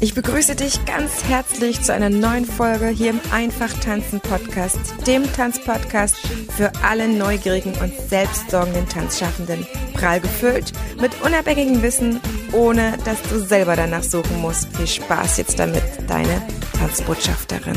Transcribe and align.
Ich 0.00 0.14
begrüße 0.14 0.54
dich 0.54 0.84
ganz 0.84 1.24
herzlich 1.24 1.82
zu 1.82 1.92
einer 1.92 2.08
neuen 2.08 2.44
Folge 2.44 2.86
hier 2.86 3.10
im 3.10 3.20
Einfach 3.32 3.72
Tanzen 3.80 4.20
Podcast, 4.20 4.78
dem 5.08 5.24
Tanzpodcast 5.32 6.16
für 6.56 6.70
alle 6.84 7.08
neugierigen 7.08 7.72
und 7.82 7.92
selbstsorgenden 8.08 8.88
Tanzschaffenden. 8.88 9.66
Prall 9.94 10.20
gefüllt 10.20 10.72
mit 11.00 11.10
unabhängigem 11.22 11.82
Wissen, 11.82 12.20
ohne 12.52 12.96
dass 13.04 13.20
du 13.22 13.40
selber 13.40 13.74
danach 13.74 14.04
suchen 14.04 14.40
musst. 14.40 14.68
Viel 14.76 14.86
Spaß 14.86 15.38
jetzt 15.38 15.58
damit, 15.58 15.82
deine 16.06 16.46
Tanzbotschafterin. 16.78 17.76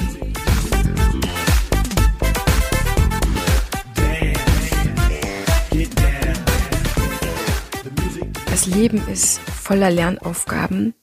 Das 8.45 8.67
Leben 8.67 9.01
ist 9.07 9.39
voller 9.39 9.89
Lernaufgaben 9.89 10.93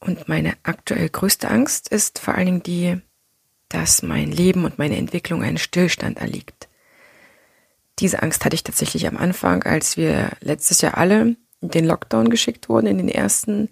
und 0.00 0.28
meine 0.28 0.54
aktuell 0.62 1.08
größte 1.08 1.50
Angst 1.50 1.88
ist 1.88 2.18
vor 2.18 2.34
allen 2.34 2.46
Dingen 2.46 2.62
die, 2.62 3.00
dass 3.68 4.02
mein 4.02 4.30
Leben 4.30 4.64
und 4.64 4.78
meine 4.78 4.96
Entwicklung 4.96 5.42
einen 5.42 5.58
Stillstand 5.58 6.18
erliegt. 6.18 6.68
Diese 7.98 8.22
Angst 8.22 8.44
hatte 8.44 8.54
ich 8.54 8.62
tatsächlich 8.62 9.06
am 9.08 9.16
Anfang, 9.16 9.64
als 9.64 9.96
wir 9.96 10.30
letztes 10.40 10.80
Jahr 10.80 10.96
alle 10.96 11.36
in 11.60 11.70
den 11.70 11.84
Lockdown 11.84 12.30
geschickt 12.30 12.68
wurden, 12.68 12.86
in 12.86 12.98
den 12.98 13.08
ersten. 13.08 13.68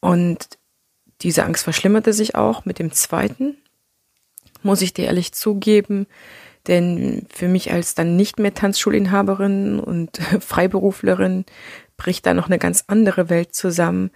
Und 0.00 0.58
diese 1.22 1.44
Angst 1.44 1.62
verschlimmerte 1.62 2.12
sich 2.12 2.34
auch 2.34 2.64
mit 2.64 2.78
dem 2.78 2.92
zweiten, 2.92 3.56
muss 4.62 4.82
ich 4.82 4.92
dir 4.92 5.06
ehrlich 5.06 5.32
zugeben. 5.32 6.06
Denn 6.66 7.26
für 7.30 7.48
mich 7.48 7.72
als 7.72 7.94
dann 7.94 8.16
nicht 8.16 8.38
mehr 8.38 8.52
Tanzschulinhaberin 8.52 9.80
und 9.80 10.16
Freiberuflerin 10.40 11.44
bricht 11.96 12.26
da 12.26 12.34
noch 12.34 12.46
eine 12.46 12.58
ganz 12.58 12.84
andere 12.88 13.30
Welt 13.30 13.54
zusammen, 13.54 14.10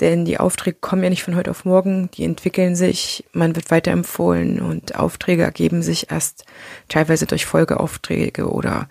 denn 0.00 0.24
die 0.24 0.38
Aufträge 0.38 0.76
kommen 0.78 1.02
ja 1.02 1.10
nicht 1.10 1.22
von 1.22 1.36
heute 1.36 1.50
auf 1.50 1.64
morgen, 1.64 2.10
die 2.12 2.24
entwickeln 2.24 2.76
sich, 2.76 3.24
man 3.32 3.56
wird 3.56 3.70
weiterempfohlen 3.70 4.60
und 4.60 4.94
Aufträge 4.94 5.42
ergeben 5.42 5.82
sich 5.82 6.10
erst 6.10 6.44
teilweise 6.88 7.26
durch 7.26 7.46
Folgeaufträge 7.46 8.48
oder 8.50 8.88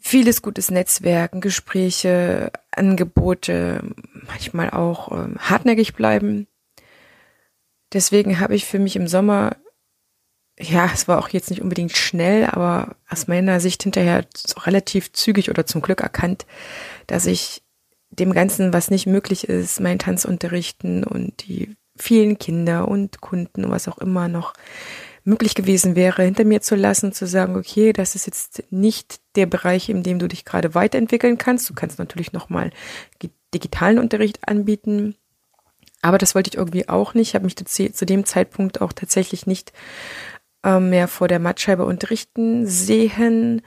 vieles 0.00 0.42
gutes 0.42 0.70
Netzwerken, 0.70 1.40
Gespräche, 1.40 2.50
Angebote, 2.70 3.82
manchmal 4.26 4.70
auch 4.70 5.12
äh, 5.12 5.34
hartnäckig 5.38 5.94
bleiben. 5.94 6.48
Deswegen 7.92 8.40
habe 8.40 8.54
ich 8.54 8.64
für 8.64 8.78
mich 8.78 8.96
im 8.96 9.06
Sommer, 9.06 9.56
ja, 10.58 10.90
es 10.92 11.06
war 11.06 11.18
auch 11.18 11.28
jetzt 11.28 11.50
nicht 11.50 11.62
unbedingt 11.62 11.96
schnell, 11.96 12.46
aber 12.46 12.96
aus 13.08 13.28
meiner 13.28 13.60
Sicht 13.60 13.82
hinterher 13.82 14.24
relativ 14.64 15.12
zügig 15.12 15.50
oder 15.50 15.66
zum 15.66 15.82
Glück 15.82 16.00
erkannt, 16.00 16.46
dass 17.06 17.26
ich 17.26 17.62
dem 18.12 18.32
Ganzen, 18.32 18.72
was 18.72 18.90
nicht 18.90 19.06
möglich 19.06 19.48
ist, 19.48 19.80
mein 19.80 19.98
Tanzunterrichten 19.98 21.04
und 21.04 21.46
die 21.48 21.76
vielen 21.96 22.38
Kinder 22.38 22.88
und 22.88 23.20
Kunden 23.20 23.64
und 23.64 23.70
was 23.70 23.88
auch 23.88 23.98
immer 23.98 24.28
noch 24.28 24.54
möglich 25.24 25.54
gewesen 25.54 25.94
wäre, 25.94 26.22
hinter 26.24 26.44
mir 26.44 26.62
zu 26.62 26.74
lassen, 26.74 27.12
zu 27.12 27.26
sagen, 27.26 27.56
okay, 27.56 27.92
das 27.92 28.14
ist 28.14 28.26
jetzt 28.26 28.64
nicht 28.70 29.20
der 29.36 29.46
Bereich, 29.46 29.88
in 29.88 30.02
dem 30.02 30.18
du 30.18 30.28
dich 30.28 30.44
gerade 30.44 30.74
weiterentwickeln 30.74 31.38
kannst. 31.38 31.70
Du 31.70 31.74
kannst 31.74 31.98
natürlich 31.98 32.32
nochmal 32.32 32.70
digitalen 33.54 33.98
Unterricht 33.98 34.46
anbieten. 34.48 35.14
Aber 36.00 36.18
das 36.18 36.34
wollte 36.34 36.50
ich 36.50 36.56
irgendwie 36.56 36.88
auch 36.88 37.14
nicht. 37.14 37.28
Ich 37.28 37.34
habe 37.34 37.44
mich 37.44 37.56
zu 37.56 38.06
dem 38.06 38.24
Zeitpunkt 38.24 38.80
auch 38.80 38.92
tatsächlich 38.92 39.46
nicht 39.46 39.72
äh, 40.64 40.80
mehr 40.80 41.06
vor 41.06 41.28
der 41.28 41.38
Mattscheibe 41.38 41.84
unterrichten 41.84 42.66
sehen. 42.66 43.62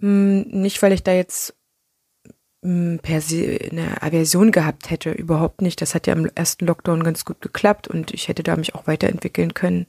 Hm, 0.00 0.42
nicht, 0.48 0.80
weil 0.80 0.92
ich 0.92 1.02
da 1.02 1.12
jetzt 1.12 1.54
per 2.60 3.20
se 3.20 3.58
eine 3.70 4.02
Aversion 4.02 4.50
gehabt 4.50 4.90
hätte, 4.90 5.12
überhaupt 5.12 5.62
nicht. 5.62 5.80
Das 5.80 5.94
hat 5.94 6.06
ja 6.06 6.14
im 6.14 6.28
ersten 6.34 6.66
Lockdown 6.66 7.04
ganz 7.04 7.24
gut 7.24 7.40
geklappt 7.40 7.86
und 7.86 8.12
ich 8.12 8.28
hätte 8.28 8.42
da 8.42 8.56
mich 8.56 8.74
auch 8.74 8.86
weiterentwickeln 8.88 9.54
können, 9.54 9.86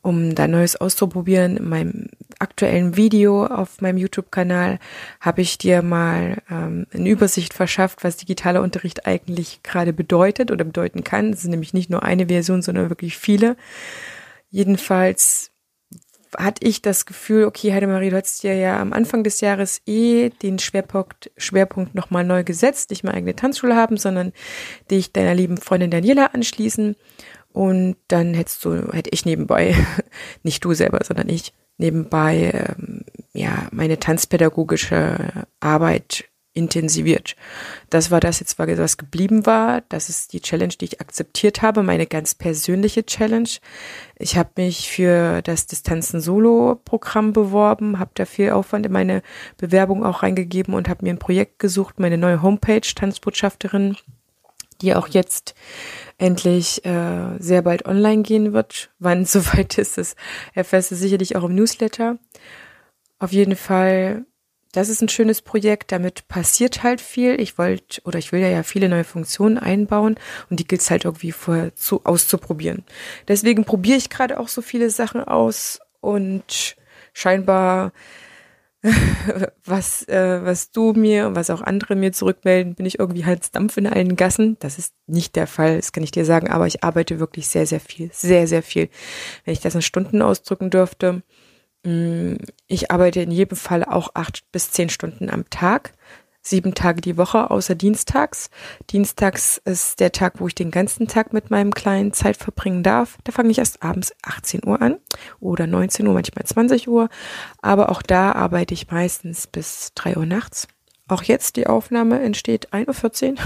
um 0.00 0.34
da 0.36 0.46
Neues 0.46 0.76
auszuprobieren. 0.76 1.56
In 1.56 1.68
meinem 1.68 2.08
aktuellen 2.38 2.96
Video 2.96 3.46
auf 3.46 3.80
meinem 3.80 3.98
YouTube-Kanal 3.98 4.78
habe 5.20 5.42
ich 5.42 5.58
dir 5.58 5.82
mal 5.82 6.38
ähm, 6.50 6.86
eine 6.92 7.08
Übersicht 7.08 7.52
verschafft, 7.52 8.04
was 8.04 8.16
digitaler 8.16 8.62
Unterricht 8.62 9.06
eigentlich 9.06 9.62
gerade 9.64 9.92
bedeutet 9.92 10.52
oder 10.52 10.64
bedeuten 10.64 11.02
kann. 11.02 11.30
Es 11.30 11.42
sind 11.42 11.50
nämlich 11.50 11.74
nicht 11.74 11.90
nur 11.90 12.04
eine 12.04 12.26
Version, 12.28 12.62
sondern 12.62 12.90
wirklich 12.90 13.16
viele. 13.16 13.56
Jedenfalls 14.50 15.51
hatte 16.36 16.66
ich 16.66 16.82
das 16.82 17.06
Gefühl, 17.06 17.44
okay, 17.44 17.72
Heidemarie, 17.72 18.10
du 18.10 18.16
hast 18.16 18.42
dir 18.42 18.54
ja 18.54 18.80
am 18.80 18.92
Anfang 18.92 19.24
des 19.24 19.40
Jahres 19.40 19.82
eh 19.86 20.30
den 20.30 20.58
Schwerpunkt, 20.58 21.30
Schwerpunkt 21.36 21.94
nochmal 21.94 22.24
neu 22.24 22.44
gesetzt, 22.44 22.90
nicht 22.90 23.04
mal 23.04 23.14
eigene 23.14 23.36
Tanzschule 23.36 23.76
haben, 23.76 23.96
sondern 23.96 24.32
dich 24.90 25.12
deiner 25.12 25.34
lieben 25.34 25.56
Freundin 25.56 25.90
Daniela 25.90 26.26
anschließen. 26.26 26.96
Und 27.52 27.96
dann 28.08 28.34
hättest 28.34 28.64
du, 28.64 28.92
hätte 28.92 29.10
ich 29.12 29.26
nebenbei, 29.26 29.74
nicht 30.42 30.64
du 30.64 30.72
selber, 30.74 31.00
sondern 31.04 31.28
ich, 31.28 31.52
nebenbei, 31.78 32.52
ähm, 32.78 33.04
ja, 33.32 33.68
meine 33.72 33.98
tanzpädagogische 33.98 35.46
Arbeit 35.60 36.24
intensiviert. 36.54 37.34
Das 37.88 38.10
war 38.10 38.20
das 38.20 38.40
jetzt, 38.40 38.58
was 38.58 38.96
geblieben 38.98 39.46
war. 39.46 39.82
Das 39.88 40.08
ist 40.08 40.32
die 40.32 40.40
Challenge, 40.40 40.74
die 40.78 40.84
ich 40.84 41.00
akzeptiert 41.00 41.62
habe, 41.62 41.82
meine 41.82 42.06
ganz 42.06 42.34
persönliche 42.34 43.06
Challenge. 43.06 43.48
Ich 44.18 44.36
habe 44.36 44.50
mich 44.56 44.90
für 44.90 45.42
das 45.42 45.66
Distanzen-Solo-Programm 45.66 47.32
beworben, 47.32 47.98
habe 47.98 48.10
da 48.14 48.26
viel 48.26 48.50
Aufwand 48.50 48.86
in 48.86 48.92
meine 48.92 49.22
Bewerbung 49.56 50.04
auch 50.04 50.22
reingegeben 50.22 50.74
und 50.74 50.88
habe 50.88 51.04
mir 51.04 51.10
ein 51.10 51.18
Projekt 51.18 51.58
gesucht, 51.58 51.98
meine 51.98 52.18
neue 52.18 52.42
Homepage, 52.42 52.82
Tanzbotschafterin, 52.94 53.96
die 54.82 54.94
auch 54.94 55.08
jetzt 55.08 55.54
endlich 56.18 56.84
äh, 56.84 57.38
sehr 57.38 57.62
bald 57.62 57.86
online 57.86 58.22
gehen 58.22 58.52
wird. 58.52 58.90
Wann 58.98 59.24
soweit 59.24 59.78
ist, 59.78 59.96
das 59.96 60.16
erfährst 60.52 60.90
du 60.90 60.96
sicherlich 60.96 61.34
auch 61.36 61.44
im 61.44 61.54
Newsletter. 61.54 62.18
Auf 63.18 63.32
jeden 63.32 63.56
Fall 63.56 64.26
das 64.72 64.88
ist 64.88 65.02
ein 65.02 65.08
schönes 65.08 65.42
Projekt, 65.42 65.92
damit 65.92 66.26
passiert 66.28 66.82
halt 66.82 67.00
viel. 67.00 67.40
Ich 67.40 67.58
wollte 67.58 68.00
oder 68.04 68.18
ich 68.18 68.32
will 68.32 68.40
ja, 68.40 68.62
viele 68.62 68.88
neue 68.88 69.04
Funktionen 69.04 69.58
einbauen 69.58 70.16
und 70.50 70.58
die 70.58 70.66
gilt 70.66 70.80
es 70.80 70.90
halt 70.90 71.04
irgendwie 71.04 71.32
vorher 71.32 71.74
zu, 71.74 72.04
auszuprobieren. 72.04 72.84
Deswegen 73.28 73.64
probiere 73.64 73.98
ich 73.98 74.10
gerade 74.10 74.40
auch 74.40 74.48
so 74.48 74.62
viele 74.62 74.90
Sachen 74.90 75.22
aus 75.22 75.80
und 76.00 76.76
scheinbar 77.12 77.92
was, 79.64 80.08
äh, 80.08 80.40
was 80.42 80.72
du 80.72 80.92
mir 80.92 81.28
und 81.28 81.36
was 81.36 81.50
auch 81.50 81.60
andere 81.60 81.94
mir 81.94 82.12
zurückmelden, 82.12 82.74
bin 82.74 82.84
ich 82.84 82.98
irgendwie 82.98 83.24
halt 83.24 83.54
Dampf 83.54 83.76
in 83.76 83.86
allen 83.86 84.16
Gassen. 84.16 84.56
Das 84.58 84.78
ist 84.78 84.94
nicht 85.06 85.36
der 85.36 85.46
Fall, 85.46 85.76
das 85.76 85.92
kann 85.92 86.02
ich 86.02 86.10
dir 86.10 86.24
sagen, 86.24 86.50
aber 86.50 86.66
ich 86.66 86.82
arbeite 86.82 87.20
wirklich 87.20 87.46
sehr, 87.46 87.66
sehr 87.66 87.78
viel, 87.78 88.10
sehr, 88.12 88.48
sehr 88.48 88.62
viel. 88.62 88.88
Wenn 89.44 89.52
ich 89.52 89.60
das 89.60 89.76
in 89.76 89.82
Stunden 89.82 90.20
ausdrücken 90.20 90.70
dürfte, 90.70 91.22
ich 91.84 92.90
arbeite 92.90 93.22
in 93.22 93.32
jedem 93.32 93.56
Fall 93.56 93.84
auch 93.84 94.10
acht 94.14 94.44
bis 94.52 94.70
zehn 94.70 94.88
Stunden 94.88 95.28
am 95.28 95.50
Tag, 95.50 95.92
sieben 96.40 96.74
Tage 96.74 97.00
die 97.00 97.16
Woche, 97.16 97.50
außer 97.50 97.74
Dienstags. 97.74 98.50
Dienstags 98.90 99.60
ist 99.64 99.98
der 99.98 100.12
Tag, 100.12 100.34
wo 100.38 100.46
ich 100.46 100.54
den 100.54 100.70
ganzen 100.70 101.08
Tag 101.08 101.32
mit 101.32 101.50
meinem 101.50 101.72
Kleinen 101.72 102.12
Zeit 102.12 102.36
verbringen 102.36 102.84
darf. 102.84 103.18
Da 103.24 103.32
fange 103.32 103.50
ich 103.50 103.58
erst 103.58 103.82
abends 103.82 104.12
18 104.22 104.60
Uhr 104.64 104.80
an 104.80 104.98
oder 105.40 105.66
19 105.66 106.06
Uhr, 106.06 106.14
manchmal 106.14 106.44
20 106.44 106.88
Uhr. 106.88 107.08
Aber 107.60 107.90
auch 107.90 108.02
da 108.02 108.32
arbeite 108.32 108.74
ich 108.74 108.90
meistens 108.90 109.48
bis 109.48 109.92
drei 109.94 110.16
Uhr 110.16 110.26
nachts. 110.26 110.68
Auch 111.08 111.24
jetzt 111.24 111.56
die 111.56 111.66
Aufnahme 111.66 112.20
entsteht 112.20 112.72
1.14 112.72 113.32
Uhr 113.32 113.38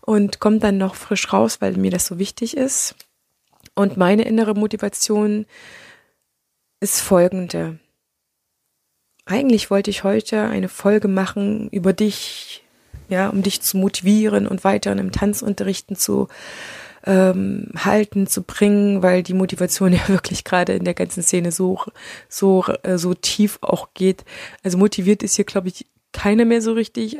und 0.02 0.40
kommt 0.40 0.62
dann 0.62 0.76
noch 0.76 0.94
frisch 0.94 1.32
raus, 1.32 1.62
weil 1.62 1.72
mir 1.78 1.90
das 1.90 2.06
so 2.06 2.18
wichtig 2.18 2.54
ist. 2.56 2.96
Und 3.74 3.96
meine 3.96 4.22
innere 4.24 4.54
Motivation 4.54 5.40
ist 5.42 5.85
folgende. 6.94 7.78
Eigentlich 9.24 9.70
wollte 9.70 9.90
ich 9.90 10.04
heute 10.04 10.42
eine 10.42 10.68
Folge 10.68 11.08
machen 11.08 11.68
über 11.70 11.92
dich, 11.92 12.64
ja, 13.08 13.28
um 13.28 13.42
dich 13.42 13.60
zu 13.60 13.76
motivieren 13.76 14.46
und 14.46 14.62
weiter 14.62 14.92
im 14.92 15.12
Tanzunterrichten 15.12 15.96
zu 15.96 16.28
ähm, 17.04 17.70
halten, 17.76 18.26
zu 18.26 18.42
bringen, 18.42 19.02
weil 19.02 19.22
die 19.22 19.34
Motivation 19.34 19.92
ja 19.94 20.08
wirklich 20.08 20.44
gerade 20.44 20.74
in 20.74 20.84
der 20.84 20.94
ganzen 20.94 21.22
Szene 21.22 21.52
so, 21.52 21.80
so, 22.28 22.64
äh, 22.82 22.98
so 22.98 23.14
tief 23.14 23.58
auch 23.62 23.88
geht. 23.94 24.24
Also 24.62 24.78
motiviert 24.78 25.22
ist 25.22 25.36
hier, 25.36 25.44
glaube 25.44 25.68
ich, 25.68 25.86
keiner 26.12 26.44
mehr 26.44 26.62
so 26.62 26.72
richtig 26.72 27.18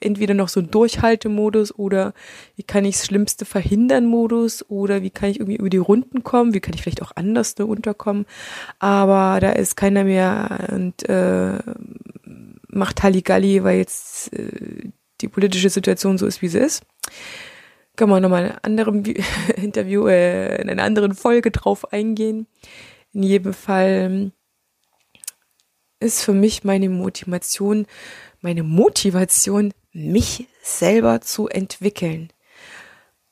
entweder 0.00 0.34
noch 0.34 0.48
so 0.48 0.60
ein 0.60 0.70
Durchhaltemodus 0.70 1.74
oder 1.74 2.14
wie 2.56 2.62
kann 2.62 2.84
ich 2.84 2.96
das 2.96 3.06
Schlimmste 3.06 3.44
verhindern 3.44 4.06
Modus 4.06 4.64
oder 4.68 5.02
wie 5.02 5.10
kann 5.10 5.30
ich 5.30 5.40
irgendwie 5.40 5.56
über 5.56 5.70
die 5.70 5.76
Runden 5.76 6.24
kommen, 6.24 6.54
wie 6.54 6.60
kann 6.60 6.74
ich 6.74 6.82
vielleicht 6.82 7.02
auch 7.02 7.12
anders 7.14 7.56
ne, 7.58 7.66
unterkommen. 7.66 8.26
Aber 8.78 9.40
da 9.40 9.52
ist 9.52 9.76
keiner 9.76 10.04
mehr 10.04 10.68
und 10.72 11.08
äh, 11.08 11.58
macht 12.68 13.02
Halligalli, 13.02 13.64
weil 13.64 13.78
jetzt 13.78 14.32
äh, 14.32 14.90
die 15.20 15.28
politische 15.28 15.70
Situation 15.70 16.18
so 16.18 16.26
ist, 16.26 16.42
wie 16.42 16.48
sie 16.48 16.58
ist. 16.58 16.84
Kann 17.96 18.10
man 18.10 18.22
nochmal 18.22 18.44
in 18.44 18.50
einem 18.50 18.58
anderen 18.62 19.04
Interview, 19.56 20.06
äh, 20.06 20.60
in 20.60 20.68
einer 20.68 20.84
anderen 20.84 21.14
Folge 21.14 21.50
drauf 21.50 21.92
eingehen. 21.92 22.46
In 23.12 23.22
jedem 23.22 23.54
Fall 23.54 24.32
ist 26.00 26.22
für 26.22 26.34
mich 26.34 26.64
meine 26.64 26.88
Motivation, 26.88 27.86
meine 28.40 28.62
Motivation, 28.62 29.72
mich 29.96 30.46
selber 30.62 31.20
zu 31.20 31.48
entwickeln. 31.48 32.30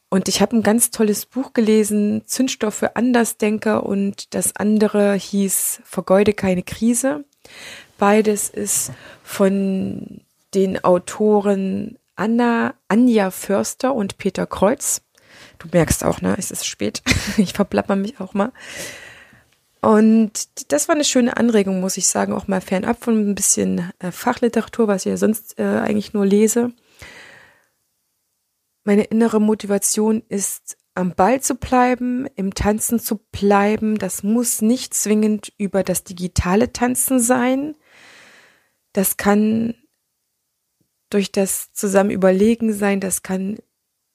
Und 0.09 0.29
ich 0.29 0.41
habe 0.41 0.57
ein 0.57 0.63
ganz 0.63 0.91
tolles 0.91 1.27
Buch 1.27 1.53
gelesen, 1.53 2.23
Zündstoff 2.27 2.75
für 2.75 2.97
Andersdenker 2.97 3.85
und 3.85 4.35
das 4.35 4.57
andere 4.57 5.15
hieß 5.15 5.81
Vergeude 5.85 6.33
keine 6.33 6.63
Krise. 6.63 7.25
Beides 7.99 8.49
ist 8.49 8.93
von 9.23 10.21
den 10.55 10.83
Autoren 10.85 11.99
Anna, 12.17 12.75
Anja 12.89 13.31
Förster 13.31 13.95
und 13.95 14.19
Peter 14.19 14.47
Kreuz. 14.47 15.03
Du 15.59 15.69
merkst 15.73 16.05
auch, 16.05 16.21
ne? 16.21 16.37
Es 16.39 16.51
ist 16.51 16.67
spät. 16.67 17.03
Ich 17.37 17.53
verplapper 17.53 17.97
mich 17.97 18.21
auch 18.21 18.35
mal. 18.35 18.53
Und 19.85 20.73
das 20.73 20.89
war 20.89 20.95
eine 20.95 21.05
schöne 21.05 21.37
Anregung, 21.37 21.81
muss 21.81 21.99
ich 21.99 22.07
sagen, 22.07 22.33
auch 22.33 22.49
mal 22.49 22.63
fernab 22.63 23.05
von 23.05 23.33
ein 23.33 23.35
bisschen 23.35 23.93
äh, 23.99 24.13
Fachliteratur, 24.13 24.89
was 24.89 25.05
ich 25.05 25.11
ja 25.11 25.19
sonst 25.19 25.59
äh, 25.59 25.63
eigentlich 25.63 26.15
nur 26.15 26.25
lese. 26.25 26.73
Meine 28.85 29.05
innere 29.05 29.43
Motivation 29.43 30.23
ist, 30.31 30.79
am 30.95 31.15
Ball 31.15 31.43
zu 31.43 31.57
bleiben, 31.57 32.27
im 32.35 32.55
Tanzen 32.55 32.99
zu 32.99 33.19
bleiben. 33.31 33.99
Das 33.99 34.23
muss 34.23 34.63
nicht 34.63 34.95
zwingend 34.95 35.53
über 35.59 35.83
das 35.83 36.03
digitale 36.03 36.73
Tanzen 36.73 37.21
sein. 37.21 37.77
Das 38.95 39.19
kann 39.19 39.75
durch 41.11 41.31
das 41.31 41.75
zusammen 41.75 42.11
überlegen 42.11 42.73
sein, 42.73 43.01
das 43.01 43.23
kann 43.23 43.59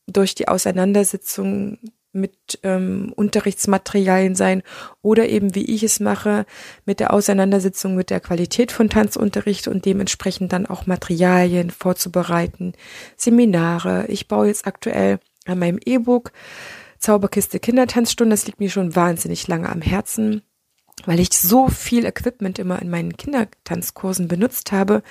durch 0.08 0.34
die 0.34 0.48
Auseinandersetzung 0.48 1.78
mit 2.12 2.60
ähm, 2.64 3.14
Unterrichtsmaterialien 3.16 4.36
sein 4.36 4.64
oder 5.02 5.30
eben 5.30 5.54
wie 5.56 5.66
ich 5.66 5.84
es 5.84 6.00
mache 6.00 6.46
mit 6.86 7.00
der 7.00 7.14
Auseinandersetzung 7.14 7.96
mit 7.96 8.10
der 8.10 8.20
Qualität 8.20 8.72
von 8.72 8.90
Tanzunterricht 8.90 9.68
und 9.68 9.86
dementsprechend 9.86 10.52
dann 10.54 10.66
auch 10.66 10.88
Materialien 10.88 11.70
vorzubereiten, 11.70 12.74
Seminare. 13.16 14.06
Ich 14.08 14.28
baue 14.28 14.48
jetzt 14.48 14.66
aktuell 14.66 15.20
an 15.46 15.60
meinem 15.60 15.80
E-Book 15.84 16.32
Zauberkiste 17.00 17.60
Kindertanzstunde. 17.60 18.34
Das 18.34 18.46
liegt 18.46 18.60
mir 18.60 18.70
schon 18.70 18.96
wahnsinnig 18.96 19.48
lange 19.48 19.70
am 19.70 19.82
Herzen 19.82 20.42
weil 21.06 21.20
ich 21.20 21.30
so 21.32 21.68
viel 21.68 22.06
Equipment 22.06 22.60
immer 22.60 22.82
in 22.82 22.90
meinen 22.90 23.16
Kindertanzkursen 23.16 24.28
benutzt 24.28 24.72
habe, 24.72 25.04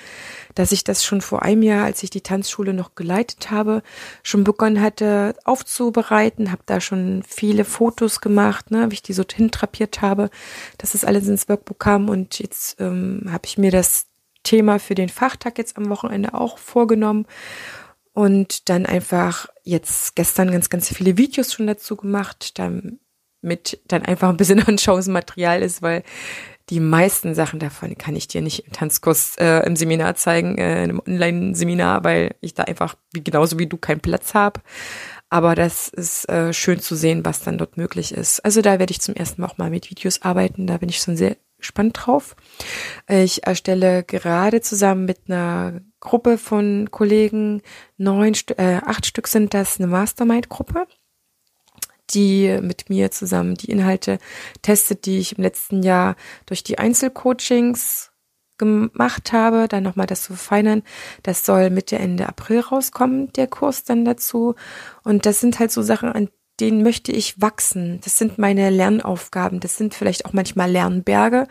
dass 0.55 0.71
ich 0.71 0.83
das 0.83 1.03
schon 1.03 1.21
vor 1.21 1.43
einem 1.43 1.63
Jahr, 1.63 1.85
als 1.85 2.03
ich 2.03 2.09
die 2.09 2.21
Tanzschule 2.21 2.73
noch 2.73 2.95
geleitet 2.95 3.51
habe, 3.51 3.81
schon 4.23 4.43
begonnen 4.43 4.81
hatte 4.81 5.35
aufzubereiten, 5.45 6.51
habe 6.51 6.63
da 6.65 6.81
schon 6.81 7.23
viele 7.27 7.65
Fotos 7.65 8.21
gemacht, 8.21 8.71
ne, 8.71 8.89
wie 8.89 8.95
ich 8.95 9.03
die 9.03 9.13
so 9.13 9.23
hintrapiert 9.31 10.01
habe, 10.01 10.29
dass 10.77 10.93
es 10.93 11.05
alles 11.05 11.27
ins 11.27 11.49
Workbook 11.49 11.79
kam. 11.79 12.09
Und 12.09 12.39
jetzt 12.39 12.79
ähm, 12.79 13.27
habe 13.29 13.45
ich 13.45 13.57
mir 13.57 13.71
das 13.71 14.05
Thema 14.43 14.79
für 14.79 14.95
den 14.95 15.09
Fachtag 15.09 15.57
jetzt 15.57 15.77
am 15.77 15.89
Wochenende 15.89 16.33
auch 16.33 16.57
vorgenommen 16.57 17.25
und 18.13 18.69
dann 18.69 18.85
einfach 18.85 19.47
jetzt 19.63 20.15
gestern 20.15 20.51
ganz, 20.51 20.69
ganz 20.69 20.89
viele 20.89 21.17
Videos 21.17 21.53
schon 21.53 21.67
dazu 21.67 21.95
gemacht, 21.95 22.57
dann 22.59 22.99
mit 23.41 23.79
dann 23.87 24.03
einfach 24.03 24.29
ein 24.29 24.37
bisschen 24.37 24.61
Anschauungsmaterial 24.67 25.61
ist, 25.61 25.81
weil 25.81 26.03
die 26.69 26.79
meisten 26.79 27.33
Sachen 27.33 27.59
davon 27.59 27.97
kann 27.97 28.15
ich 28.15 28.27
dir 28.27 28.41
nicht 28.41 28.67
im 28.67 28.73
Tanzkurs 28.73 29.35
äh, 29.37 29.65
im 29.65 29.75
Seminar 29.75 30.15
zeigen, 30.15 30.57
äh, 30.57 30.83
einem 30.83 31.01
Online-Seminar, 31.05 32.03
weil 32.03 32.35
ich 32.41 32.53
da 32.53 32.63
einfach 32.63 32.95
wie, 33.11 33.23
genauso 33.23 33.57
wie 33.57 33.67
du 33.67 33.77
keinen 33.77 34.01
Platz 34.01 34.33
habe. 34.35 34.61
Aber 35.29 35.55
das 35.55 35.87
ist 35.87 36.29
äh, 36.29 36.53
schön 36.53 36.79
zu 36.79 36.95
sehen, 36.95 37.25
was 37.25 37.41
dann 37.41 37.57
dort 37.57 37.77
möglich 37.77 38.11
ist. 38.11 38.43
Also 38.45 38.61
da 38.61 38.79
werde 38.79 38.91
ich 38.91 39.01
zum 39.01 39.15
ersten 39.15 39.41
Mal 39.41 39.47
auch 39.47 39.57
mal 39.57 39.69
mit 39.69 39.89
Videos 39.89 40.21
arbeiten. 40.21 40.67
Da 40.67 40.77
bin 40.77 40.89
ich 40.89 40.99
schon 40.99 41.17
sehr 41.17 41.37
gespannt 41.57 41.99
drauf. 42.01 42.35
Ich 43.07 43.45
erstelle 43.45 44.03
gerade 44.03 44.61
zusammen 44.61 45.05
mit 45.05 45.19
einer 45.27 45.81
Gruppe 45.99 46.37
von 46.37 46.89
Kollegen, 46.89 47.61
neun, 47.97 48.33
äh, 48.57 48.79
acht 48.85 49.05
Stück 49.05 49.27
sind 49.27 49.53
das, 49.53 49.79
eine 49.79 49.87
Mastermind-Gruppe 49.87 50.87
die 52.13 52.59
mit 52.61 52.89
mir 52.89 53.11
zusammen 53.11 53.55
die 53.55 53.71
Inhalte 53.71 54.19
testet, 54.61 55.05
die 55.05 55.19
ich 55.19 55.37
im 55.37 55.43
letzten 55.43 55.83
Jahr 55.83 56.15
durch 56.45 56.63
die 56.63 56.79
Einzelcoachings 56.79 58.11
gemacht 58.57 59.31
habe, 59.33 59.67
dann 59.67 59.83
nochmal 59.83 60.05
das 60.05 60.23
zu 60.23 60.33
verfeinern. 60.33 60.83
Das 61.23 61.45
soll 61.45 61.69
Mitte, 61.71 61.97
Ende 61.97 62.27
April 62.27 62.59
rauskommen, 62.59 63.31
der 63.33 63.47
Kurs 63.47 63.83
dann 63.85 64.05
dazu. 64.05 64.55
Und 65.03 65.25
das 65.25 65.39
sind 65.39 65.59
halt 65.59 65.71
so 65.71 65.81
Sachen, 65.81 66.09
an 66.09 66.29
denen 66.59 66.83
möchte 66.83 67.11
ich 67.11 67.41
wachsen. 67.41 67.99
Das 68.03 68.17
sind 68.17 68.37
meine 68.37 68.69
Lernaufgaben. 68.69 69.59
Das 69.59 69.77
sind 69.77 69.93
vielleicht 69.93 70.25
auch 70.25 70.33
manchmal 70.33 70.69
Lernberge. 70.69 71.47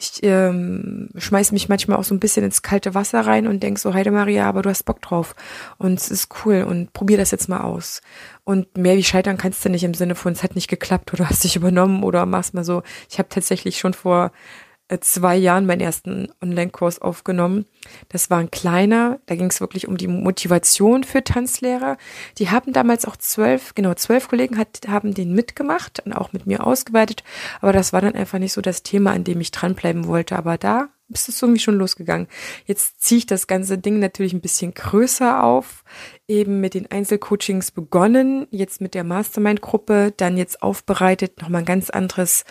Ich 0.00 0.22
ähm, 0.22 1.10
schmeiß 1.16 1.52
mich 1.52 1.68
manchmal 1.68 1.98
auch 1.98 2.04
so 2.04 2.14
ein 2.14 2.20
bisschen 2.20 2.44
ins 2.44 2.62
kalte 2.62 2.94
Wasser 2.94 3.20
rein 3.20 3.48
und 3.48 3.62
denk 3.62 3.78
so, 3.78 3.94
Heide 3.94 4.12
Maria, 4.12 4.48
aber 4.48 4.62
du 4.62 4.70
hast 4.70 4.84
Bock 4.84 5.02
drauf. 5.02 5.34
Und 5.76 5.98
es 5.98 6.10
ist 6.10 6.28
cool 6.44 6.62
und 6.62 6.92
probier 6.92 7.16
das 7.16 7.32
jetzt 7.32 7.48
mal 7.48 7.60
aus. 7.60 8.00
Und 8.44 8.76
mehr 8.78 8.96
wie 8.96 9.04
scheitern 9.04 9.36
kannst 9.36 9.64
du 9.64 9.68
nicht 9.68 9.84
im 9.84 9.94
Sinne 9.94 10.14
von, 10.14 10.32
es 10.32 10.42
hat 10.42 10.54
nicht 10.54 10.68
geklappt 10.68 11.12
oder 11.12 11.28
hast 11.28 11.44
dich 11.44 11.56
übernommen 11.56 12.04
oder 12.04 12.26
machst 12.26 12.54
mal 12.54 12.64
so. 12.64 12.82
Ich 13.10 13.18
habe 13.18 13.28
tatsächlich 13.28 13.78
schon 13.78 13.92
vor 13.94 14.30
zwei 15.00 15.36
Jahren 15.36 15.66
meinen 15.66 15.80
ersten 15.80 16.28
Online-Kurs 16.42 17.00
aufgenommen. 17.00 17.66
Das 18.08 18.30
war 18.30 18.38
ein 18.38 18.50
kleiner, 18.50 19.20
da 19.26 19.36
ging 19.36 19.48
es 19.48 19.60
wirklich 19.60 19.86
um 19.86 19.96
die 19.96 20.08
Motivation 20.08 21.04
für 21.04 21.22
Tanzlehrer. 21.22 21.96
Die 22.38 22.50
haben 22.50 22.72
damals 22.72 23.04
auch 23.04 23.16
zwölf, 23.16 23.74
genau 23.74 23.94
zwölf 23.94 24.28
Kollegen 24.28 24.58
hat, 24.58 24.80
haben 24.88 25.14
den 25.14 25.34
mitgemacht 25.34 26.00
und 26.04 26.12
auch 26.12 26.32
mit 26.32 26.46
mir 26.46 26.66
ausgeweitet, 26.66 27.22
aber 27.60 27.72
das 27.72 27.92
war 27.92 28.00
dann 28.00 28.14
einfach 28.14 28.38
nicht 28.38 28.52
so 28.52 28.60
das 28.60 28.82
Thema, 28.82 29.12
an 29.12 29.24
dem 29.24 29.40
ich 29.40 29.50
dranbleiben 29.50 30.06
wollte. 30.06 30.36
Aber 30.36 30.58
da 30.58 30.88
ist 31.08 31.28
es 31.28 31.40
irgendwie 31.40 31.60
schon 31.60 31.76
losgegangen. 31.76 32.28
Jetzt 32.66 33.02
ziehe 33.02 33.18
ich 33.18 33.26
das 33.26 33.46
ganze 33.46 33.78
Ding 33.78 33.98
natürlich 33.98 34.32
ein 34.32 34.40
bisschen 34.40 34.74
größer 34.74 35.42
auf, 35.42 35.84
eben 36.26 36.60
mit 36.60 36.74
den 36.74 36.90
Einzelcoachings 36.90 37.70
begonnen, 37.70 38.46
jetzt 38.50 38.80
mit 38.80 38.94
der 38.94 39.04
Mastermind-Gruppe, 39.04 40.12
dann 40.16 40.36
jetzt 40.36 40.62
aufbereitet, 40.62 41.40
nochmal 41.40 41.62
ein 41.62 41.66
ganz 41.66 41.90
anderes 41.90 42.44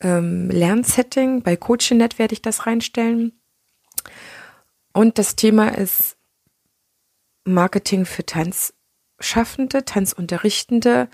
ähm, 0.00 0.50
Lernsetting. 0.50 1.42
Bei 1.42 1.56
CoachingNet 1.56 2.18
werde 2.18 2.34
ich 2.34 2.42
das 2.42 2.66
reinstellen. 2.66 3.32
Und 4.92 5.18
das 5.18 5.36
Thema 5.36 5.76
ist 5.76 6.16
Marketing 7.44 8.06
für 8.06 8.24
Tanzschaffende, 8.24 9.84
Tanzunterrichtende, 9.84 11.08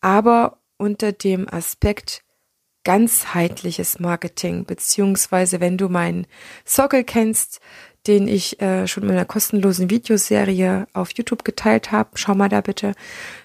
aber 0.00 0.60
unter 0.78 1.12
dem 1.12 1.48
Aspekt, 1.52 2.22
ganzheitliches 2.86 3.98
Marketing, 3.98 4.64
beziehungsweise 4.64 5.58
wenn 5.58 5.76
du 5.76 5.88
meinen 5.88 6.28
Sockel 6.64 7.02
kennst, 7.02 7.60
den 8.06 8.28
ich 8.28 8.62
äh, 8.62 8.86
schon 8.86 9.02
in 9.02 9.10
einer 9.10 9.24
kostenlosen 9.24 9.90
Videoserie 9.90 10.86
auf 10.92 11.10
YouTube 11.10 11.44
geteilt 11.44 11.90
habe, 11.90 12.10
schau 12.14 12.36
mal 12.36 12.48
da 12.48 12.60
bitte. 12.60 12.94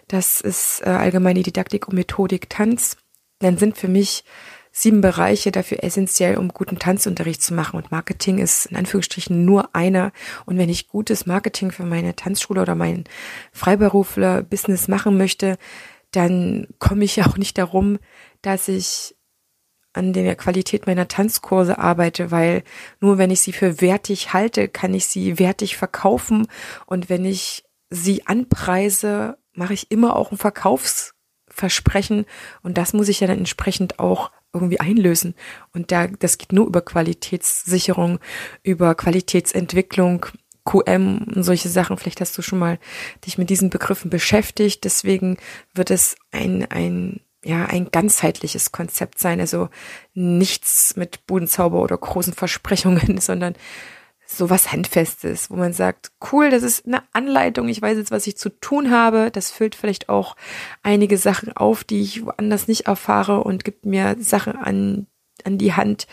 Das 0.07 0.41
ist 0.41 0.81
äh, 0.86 0.89
allgemeine 0.89 1.41
Didaktik 1.41 1.88
und 1.88 1.95
Methodik 1.95 2.51
Tanz. 2.51 2.98
Dann 3.39 3.57
sind 3.57 3.77
für 3.77 3.88
mich 3.88 4.24
sieben 4.71 5.01
Bereiche 5.01 5.51
dafür 5.51 5.83
essentiell, 5.83 6.38
um 6.38 6.50
guten 6.50 6.77
Tanzunterricht 6.77 7.41
zu 7.41 7.55
machen. 7.55 7.77
Und 7.77 7.89
Marketing 7.89 8.38
ist 8.38 8.67
in 8.67 8.77
Anführungsstrichen 8.77 9.43
nur 9.43 9.75
einer. 9.75 10.12
Und 10.45 10.60
wenn 10.60 10.69
ich 10.69 10.88
gutes 10.88 11.25
Marketing 11.25 11.71
für 11.71 11.83
meine 11.83 12.15
Tanzschule 12.15 12.62
oder 12.62 12.75
mein 12.75 13.05
Freiberufler-Business 13.53 14.88
machen 14.88 15.17
möchte, 15.17 15.57
dann 16.12 16.67
komme 16.77 17.05
ich 17.05 17.24
auch 17.25 17.38
nicht 17.38 17.57
darum, 17.57 17.98
dass 18.43 18.67
ich 18.67 19.15
an 19.93 20.13
der 20.13 20.36
Qualität 20.36 20.88
meiner 20.88 21.07
Tanzkurse 21.07 21.77
arbeite, 21.77 22.31
weil 22.31 22.63
nur 23.00 23.17
wenn 23.17 23.31
ich 23.31 23.41
sie 23.41 23.53
für 23.53 23.81
wertig 23.81 24.33
halte, 24.33 24.67
kann 24.67 24.93
ich 24.93 25.07
sie 25.07 25.39
wertig 25.39 25.77
verkaufen 25.77 26.48
und 26.86 27.10
wenn 27.10 27.25
ich 27.25 27.63
sie 27.89 28.25
anpreise, 28.25 29.38
mache 29.53 29.74
ich 29.74 29.91
immer 29.91 30.15
auch 30.15 30.31
ein 30.31 30.38
Verkaufsversprechen 30.38 32.25
und 32.63 32.77
das 32.77 32.93
muss 32.93 33.10
ich 33.10 33.19
ja 33.19 33.27
dann 33.27 33.39
entsprechend 33.39 34.00
auch 34.00 34.31
irgendwie 34.53 34.79
einlösen 34.79 35.36
und 35.74 35.91
da 35.91 36.07
das 36.07 36.38
geht 36.38 36.53
nur 36.53 36.67
über 36.67 36.81
Qualitätssicherung, 36.81 38.19
über 38.63 38.95
Qualitätsentwicklung, 38.95 40.25
QM 40.63 41.25
und 41.36 41.43
solche 41.43 41.69
Sachen. 41.69 41.98
Vielleicht 41.98 42.21
hast 42.21 42.38
du 42.38 42.41
schon 42.41 42.60
mal 42.60 42.79
dich 43.25 43.38
mit 43.38 43.50
diesen 43.50 43.69
Begriffen 43.69 44.10
beschäftigt. 44.10 44.83
Deswegen 44.83 45.38
wird 45.74 45.89
es 45.89 46.15
ein, 46.31 46.69
ein 46.69 47.21
ja, 47.43 47.65
ein 47.65 47.89
ganzheitliches 47.91 48.71
Konzept 48.71 49.19
sein. 49.19 49.39
Also 49.39 49.69
nichts 50.13 50.95
mit 50.95 51.25
Budenzauber 51.25 51.81
oder 51.81 51.98
großen 51.98 52.33
Versprechungen, 52.33 53.17
sondern 53.21 53.55
so 54.25 54.50
was 54.50 54.71
Handfestes, 54.71 55.51
wo 55.51 55.55
man 55.55 55.74
sagt, 55.74 56.12
cool, 56.31 56.50
das 56.50 56.63
ist 56.63 56.88
eine 56.88 57.03
Anleitung, 57.12 57.67
ich 57.67 57.81
weiß 57.81 57.98
jetzt, 57.98 58.12
was 58.12 58.27
ich 58.27 58.38
zu 58.38 58.50
tun 58.50 58.89
habe. 58.89 59.29
Das 59.31 59.51
füllt 59.51 59.75
vielleicht 59.75 60.07
auch 60.07 60.36
einige 60.83 61.17
Sachen 61.17 61.55
auf, 61.55 61.83
die 61.83 62.01
ich 62.01 62.25
woanders 62.25 62.67
nicht 62.67 62.88
erfahre 62.88 63.43
und 63.43 63.65
gibt 63.65 63.86
mir 63.86 64.15
Sachen 64.19 64.55
an, 64.55 65.07
an 65.43 65.57
die 65.57 65.74
Hand, 65.74 66.07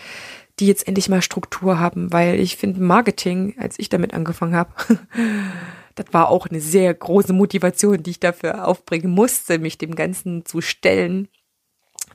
die 0.59 0.67
jetzt 0.67 0.89
endlich 0.89 1.09
mal 1.09 1.23
Struktur 1.23 1.79
haben, 1.79 2.13
weil 2.13 2.41
ich 2.41 2.57
finde 2.57 2.81
Marketing, 2.81 3.55
als 3.59 3.79
ich 3.79 3.89
damit 3.89 4.13
angefangen 4.15 4.57
habe, 4.57 4.73
das 5.99 6.13
war 6.13 6.29
auch 6.29 6.47
eine 6.47 6.61
sehr 6.61 6.95
große 6.95 7.33
Motivation, 7.33 8.03
die 8.03 8.11
ich 8.11 8.21
dafür 8.21 8.67
aufbringen 8.67 9.11
musste, 9.11 9.59
mich 9.59 9.79
dem 9.79 9.95
Ganzen 9.95 10.45
zu 10.45 10.61
stellen. 10.61 11.29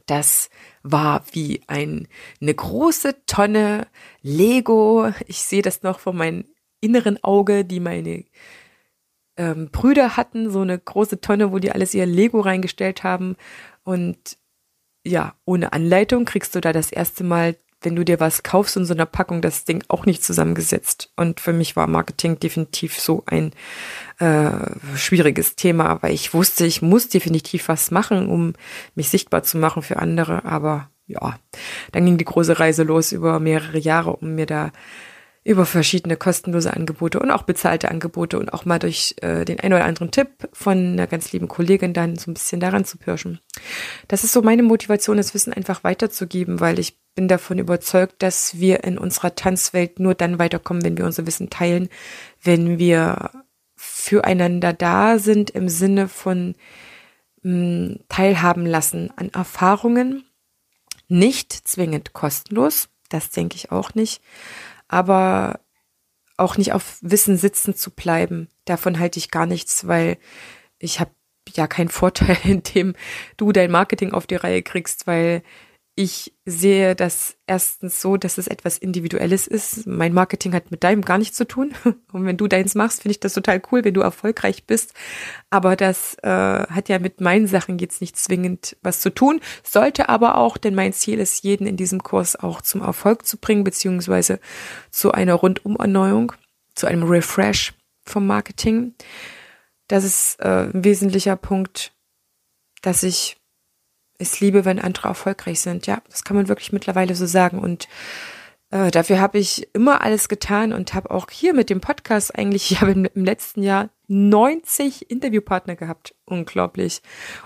Das 0.05 0.49
war 0.83 1.23
wie 1.31 1.61
ein, 1.67 2.07
eine 2.41 2.53
große 2.53 3.25
Tonne 3.25 3.87
Lego. 4.21 5.11
Ich 5.27 5.41
sehe 5.41 5.61
das 5.61 5.83
noch 5.83 5.99
vor 5.99 6.13
meinem 6.13 6.45
inneren 6.81 7.21
Auge, 7.23 7.65
die 7.65 7.79
meine 7.79 8.25
ähm, 9.37 9.69
Brüder 9.69 10.15
hatten, 10.15 10.49
so 10.49 10.61
eine 10.61 10.79
große 10.79 11.19
Tonne, 11.21 11.51
wo 11.51 11.59
die 11.59 11.71
alles 11.71 11.93
ihr 11.93 12.05
Lego 12.05 12.39
reingestellt 12.39 13.03
haben. 13.03 13.35
Und 13.83 14.37
ja, 15.05 15.35
ohne 15.45 15.73
Anleitung 15.73 16.23
kriegst 16.25 16.55
du 16.55 16.61
da 16.61 16.71
das 16.71 16.91
erste 16.91 17.23
Mal, 17.23 17.57
wenn 17.83 17.95
du 17.95 18.03
dir 18.03 18.19
was 18.19 18.43
kaufst 18.43 18.77
in 18.77 18.85
so 18.85 18.93
einer 18.93 19.05
Packung, 19.05 19.41
das 19.41 19.65
Ding 19.65 19.83
auch 19.87 20.05
nicht 20.05 20.23
zusammengesetzt. 20.23 21.11
Und 21.15 21.39
für 21.39 21.53
mich 21.53 21.75
war 21.75 21.87
Marketing 21.87 22.39
definitiv 22.39 22.99
so 22.99 23.23
ein 23.25 23.51
äh, 24.19 24.51
schwieriges 24.95 25.55
Thema, 25.55 26.01
weil 26.01 26.13
ich 26.13 26.33
wusste, 26.33 26.65
ich 26.65 26.81
muss 26.81 27.09
definitiv 27.09 27.67
was 27.67 27.91
machen, 27.91 28.29
um 28.29 28.53
mich 28.95 29.09
sichtbar 29.09 29.43
zu 29.43 29.57
machen 29.57 29.81
für 29.81 29.97
andere. 29.97 30.45
Aber 30.45 30.89
ja, 31.07 31.37
dann 31.91 32.05
ging 32.05 32.17
die 32.17 32.25
große 32.25 32.59
Reise 32.59 32.83
los 32.83 33.11
über 33.11 33.39
mehrere 33.39 33.77
Jahre, 33.77 34.15
um 34.15 34.35
mir 34.35 34.45
da 34.45 34.71
über 35.45 35.65
verschiedene 35.65 36.15
kostenlose 36.15 36.73
Angebote 36.73 37.19
und 37.19 37.29
auch 37.29 37.43
bezahlte 37.43 37.91
Angebote 37.91 38.39
und 38.39 38.53
auch 38.53 38.63
mal 38.63 38.79
durch 38.79 39.15
äh, 39.21 39.43
den 39.43 39.59
einen 39.59 39.73
oder 39.73 39.85
anderen 39.85 40.11
Tipp 40.11 40.29
von 40.53 40.77
einer 40.77 41.07
ganz 41.07 41.33
lieben 41.33 41.49
Kollegin 41.49 41.93
dann 41.93 42.17
so 42.17 42.31
ein 42.31 42.33
bisschen 42.33 42.61
daran 42.61 42.85
zu 42.85 42.97
pirschen. 42.97 43.39
Das 44.07 44.23
ist 44.23 44.31
so 44.31 44.41
meine 44.41 44.63
Motivation, 44.63 45.17
das 45.17 45.33
Wissen 45.33 45.51
einfach 45.51 45.83
weiterzugeben, 45.83 46.61
weil 46.61 46.79
ich 46.79 46.97
bin 47.15 47.27
davon 47.27 47.59
überzeugt, 47.59 48.23
dass 48.23 48.59
wir 48.59 48.85
in 48.85 48.97
unserer 48.97 49.35
Tanzwelt 49.35 49.99
nur 49.99 50.15
dann 50.15 50.39
weiterkommen, 50.39 50.83
wenn 50.83 50.97
wir 50.97 51.05
unser 51.05 51.27
Wissen 51.27 51.49
teilen, 51.49 51.89
wenn 52.41 52.79
wir 52.79 53.31
füreinander 53.75 54.71
da 54.71 55.19
sind 55.19 55.49
im 55.49 55.67
Sinne 55.67 56.07
von 56.07 56.55
mh, 57.41 57.51
hm, 57.51 57.99
teilhaben 58.07 58.65
lassen 58.65 59.11
an 59.17 59.29
Erfahrungen, 59.33 60.23
nicht 61.09 61.51
zwingend 61.51 62.13
kostenlos, 62.13 62.87
das 63.09 63.29
denke 63.29 63.57
ich 63.57 63.71
auch 63.71 63.93
nicht, 63.93 64.21
aber 64.93 65.59
auch 66.37 66.57
nicht 66.57 66.73
auf 66.73 66.97
Wissen 67.01 67.37
sitzen 67.37 67.75
zu 67.75 67.91
bleiben. 67.91 68.47
Davon 68.65 68.99
halte 68.99 69.19
ich 69.19 69.31
gar 69.31 69.45
nichts, 69.45 69.87
weil 69.87 70.17
ich 70.79 70.99
habe 70.99 71.11
ja 71.55 71.67
keinen 71.67 71.89
Vorteil, 71.89 72.37
indem 72.43 72.95
du 73.37 73.51
dein 73.51 73.71
Marketing 73.71 74.13
auf 74.13 74.27
die 74.27 74.35
Reihe 74.35 74.61
kriegst, 74.63 75.07
weil 75.07 75.43
ich 75.95 76.33
sehe 76.45 76.95
das 76.95 77.37
erstens 77.45 78.01
so, 78.01 78.17
dass 78.17 78.39
es 78.39 78.47
etwas 78.47 78.79
Individuelles 78.79 79.45
ist. 79.45 79.85
Mein 79.85 80.11
Marketing 80.11 80.53
hat 80.53 80.71
mit 80.71 80.83
deinem 80.83 81.03
gar 81.03 81.19
nichts 81.19 81.37
zu 81.37 81.45
tun. 81.45 81.73
Und 82.11 82.25
wenn 82.25 82.37
du 82.37 82.47
deins 82.47 82.73
machst, 82.73 83.03
finde 83.03 83.11
ich 83.11 83.19
das 83.19 83.33
total 83.33 83.61
cool, 83.71 83.83
wenn 83.83 83.93
du 83.93 84.01
erfolgreich 84.01 84.65
bist. 84.65 84.93
Aber 85.51 85.75
das 85.75 86.15
äh, 86.23 86.27
hat 86.27 86.89
ja 86.89 86.97
mit 86.97 87.21
meinen 87.21 87.45
Sachen 87.45 87.77
jetzt 87.77 88.01
nicht 88.01 88.17
zwingend 88.17 88.75
was 88.81 89.01
zu 89.01 89.11
tun. 89.11 89.39
Sollte 89.61 90.09
aber 90.09 90.37
auch, 90.37 90.57
denn 90.57 90.73
mein 90.73 90.93
Ziel 90.93 91.19
ist, 91.19 91.43
jeden 91.43 91.67
in 91.67 91.77
diesem 91.77 92.01
Kurs 92.01 92.35
auch 92.35 92.61
zum 92.61 92.81
Erfolg 92.81 93.27
zu 93.27 93.37
bringen, 93.37 93.63
beziehungsweise 93.63 94.39
zu 94.89 95.11
einer 95.11 95.35
Rundumerneuerung, 95.35 96.33
zu 96.73 96.87
einem 96.87 97.03
Refresh 97.03 97.73
vom 98.03 98.25
Marketing. 98.25 98.95
Das 99.87 100.03
ist 100.03 100.39
äh, 100.39 100.69
ein 100.73 100.83
wesentlicher 100.83 101.35
Punkt, 101.35 101.93
dass 102.81 103.03
ich 103.03 103.37
es 104.23 104.39
liebe, 104.39 104.65
wenn 104.65 104.79
andere 104.79 105.07
erfolgreich 105.09 105.59
sind. 105.59 105.87
Ja, 105.87 106.01
das 106.09 106.23
kann 106.23 106.35
man 106.35 106.47
wirklich 106.47 106.71
mittlerweile 106.71 107.15
so 107.15 107.25
sagen. 107.25 107.59
Und 107.59 107.87
äh, 108.71 108.91
dafür 108.91 109.19
habe 109.19 109.37
ich 109.37 109.67
immer 109.73 110.01
alles 110.01 110.29
getan 110.29 110.73
und 110.73 110.93
habe 110.93 111.11
auch 111.11 111.29
hier 111.29 111.53
mit 111.53 111.69
dem 111.69 111.81
Podcast 111.81 112.37
eigentlich, 112.37 112.71
ich 112.71 112.81
habe 112.81 112.91
im, 112.91 113.05
im 113.05 113.25
letzten 113.25 113.63
Jahr 113.63 113.89
90 114.07 115.09
Interviewpartner 115.09 115.75
gehabt. 115.75 116.15
Unglaublich. 116.25 117.01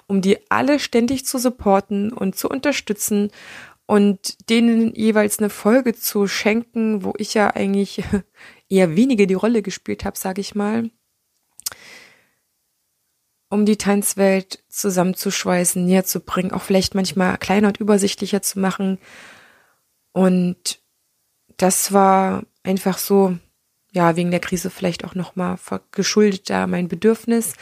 Um 0.07 0.21
die 0.21 0.39
alle 0.49 0.79
ständig 0.79 1.25
zu 1.25 1.37
supporten 1.37 2.13
und 2.13 2.35
zu 2.35 2.49
unterstützen 2.49 3.31
und 3.85 4.49
denen 4.49 4.93
jeweils 4.95 5.39
eine 5.39 5.49
Folge 5.49 5.93
zu 5.93 6.27
schenken, 6.27 7.03
wo 7.03 7.13
ich 7.17 7.33
ja 7.33 7.49
eigentlich 7.49 8.03
eher 8.69 8.95
weniger 8.95 9.25
die 9.25 9.33
Rolle 9.33 9.61
gespielt 9.61 10.05
habe, 10.05 10.17
sage 10.17 10.41
ich 10.41 10.55
mal 10.55 10.89
um 13.49 13.65
die 13.65 13.77
Tanzwelt 13.77 14.63
zusammenzuschweißen, 14.69 15.85
näher 15.85 16.05
zu 16.05 16.19
bringen, 16.19 16.51
auch 16.51 16.63
vielleicht 16.63 16.95
manchmal 16.95 17.37
kleiner 17.37 17.69
und 17.69 17.79
übersichtlicher 17.79 18.41
zu 18.41 18.59
machen. 18.59 18.99
Und 20.11 20.79
das 21.57 21.93
war 21.93 22.43
einfach 22.63 22.97
so, 22.97 23.37
ja, 23.91 24.15
wegen 24.15 24.31
der 24.31 24.39
Krise 24.39 24.69
vielleicht 24.69 25.05
auch 25.05 25.15
nochmal 25.15 25.57
geschuldet 25.91 26.49
da 26.49 26.67
mein 26.67 26.87
Bedürfnis. 26.87 27.53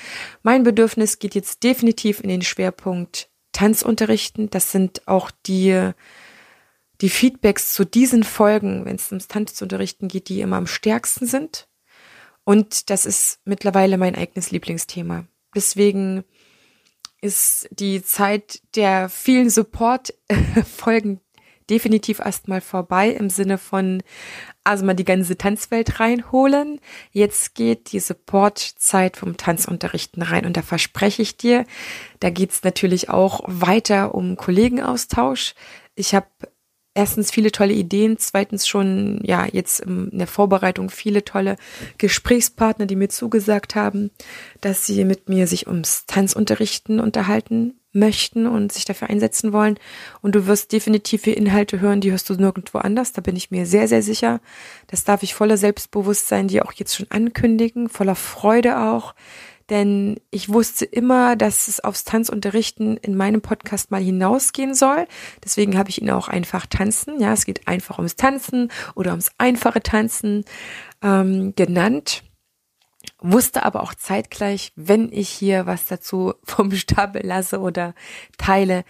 Mein 0.43 0.63
Bedürfnis 0.63 1.19
geht 1.19 1.35
jetzt 1.35 1.63
definitiv 1.63 2.19
in 2.19 2.29
den 2.29 2.41
Schwerpunkt 2.41 3.29
Tanzunterrichten. 3.51 4.49
Das 4.49 4.71
sind 4.71 5.07
auch 5.07 5.31
die, 5.45 5.91
die 7.01 7.09
Feedbacks 7.09 7.73
zu 7.73 7.85
diesen 7.85 8.23
Folgen, 8.23 8.85
wenn 8.85 8.95
es 8.95 9.11
ums 9.11 9.27
Tanzunterrichten 9.27 10.07
geht, 10.07 10.29
die 10.29 10.41
immer 10.41 10.57
am 10.57 10.67
stärksten 10.67 11.25
sind. 11.25 11.67
Und 12.43 12.89
das 12.89 13.05
ist 13.05 13.39
mittlerweile 13.45 13.97
mein 13.97 14.15
eigenes 14.15 14.51
Lieblingsthema. 14.51 15.25
Deswegen 15.55 16.23
ist 17.21 17.67
die 17.71 18.03
Zeit 18.03 18.61
der 18.75 19.09
vielen 19.09 19.49
Support-Folgen 19.49 21.21
definitiv 21.69 22.19
erstmal 22.19 22.61
vorbei 22.61 23.09
im 23.09 23.29
Sinne 23.29 23.57
von, 23.57 24.03
also 24.63 24.85
mal 24.85 24.93
die 24.93 25.05
ganze 25.05 25.37
Tanzwelt 25.37 25.99
reinholen. 25.99 26.79
Jetzt 27.11 27.55
geht 27.55 27.91
die 27.91 27.99
Support-Zeit 27.99 29.17
vom 29.17 29.37
Tanzunterrichten 29.37 30.21
rein 30.21 30.45
und 30.45 30.57
da 30.57 30.61
verspreche 30.61 31.21
ich 31.21 31.37
dir, 31.37 31.65
da 32.19 32.29
geht's 32.29 32.63
natürlich 32.63 33.09
auch 33.09 33.41
weiter 33.47 34.13
um 34.13 34.35
Kollegenaustausch. 34.35 35.55
Ich 35.95 36.13
habe 36.13 36.27
erstens 36.95 37.29
viele 37.29 37.51
tolle 37.51 37.73
Ideen, 37.73 38.17
zweitens 38.17 38.67
schon, 38.67 39.19
ja, 39.23 39.45
jetzt 39.51 39.81
in 39.81 40.17
der 40.17 40.27
Vorbereitung 40.27 40.89
viele 40.89 41.23
tolle 41.23 41.57
Gesprächspartner, 41.99 42.87
die 42.87 42.95
mir 42.95 43.09
zugesagt 43.09 43.75
haben, 43.75 44.09
dass 44.61 44.87
sie 44.87 45.05
mit 45.05 45.29
mir 45.29 45.45
sich 45.45 45.67
ums 45.67 46.05
Tanzunterrichten 46.07 46.99
unterhalten 46.99 47.75
möchten 47.91 48.45
und 48.45 48.71
sich 48.71 48.85
dafür 48.85 49.09
einsetzen 49.09 49.53
wollen. 49.53 49.77
Und 50.21 50.35
du 50.35 50.47
wirst 50.47 50.71
definitiv 50.71 51.23
viele 51.23 51.37
Inhalte 51.37 51.79
hören, 51.79 52.01
die 52.01 52.11
hörst 52.11 52.29
du 52.29 52.33
nirgendwo 52.35 52.79
anders. 52.79 53.13
Da 53.13 53.21
bin 53.21 53.35
ich 53.35 53.51
mir 53.51 53.65
sehr, 53.65 53.87
sehr 53.87 54.01
sicher. 54.01 54.41
Das 54.87 55.03
darf 55.03 55.23
ich 55.23 55.33
voller 55.33 55.57
Selbstbewusstsein 55.57 56.47
dir 56.47 56.65
auch 56.65 56.73
jetzt 56.73 56.95
schon 56.95 57.07
ankündigen, 57.09 57.89
voller 57.89 58.15
Freude 58.15 58.79
auch 58.79 59.15
denn 59.69 60.19
ich 60.29 60.49
wusste 60.49 60.85
immer, 60.85 61.35
dass 61.35 61.67
es 61.67 61.79
aufs 61.79 62.03
Tanzunterrichten 62.03 62.97
in 62.97 63.15
meinem 63.15 63.41
Podcast 63.41 63.89
mal 63.89 64.01
hinausgehen 64.01 64.75
soll. 64.75 65.07
Deswegen 65.43 65.77
habe 65.77 65.89
ich 65.89 66.01
ihn 66.01 66.11
auch 66.11 66.27
einfach 66.27 66.65
tanzen. 66.67 67.19
Ja, 67.19 67.33
es 67.33 67.45
geht 67.45 67.67
einfach 67.67 67.97
ums 67.97 68.15
Tanzen 68.15 68.71
oder 68.93 69.11
ums 69.11 69.31
einfache 69.37 69.81
Tanzen 69.81 70.45
ähm, 71.01 71.55
genannt. 71.55 72.23
Wusste 73.19 73.63
aber 73.63 73.81
auch 73.81 73.95
zeitgleich, 73.95 74.71
wenn 74.75 75.11
ich 75.11 75.29
hier 75.29 75.65
was 75.65 75.85
dazu 75.85 76.33
vom 76.43 76.71
Stapel 76.71 77.25
lasse 77.25 77.59
oder 77.59 77.95
teile, 78.37 78.83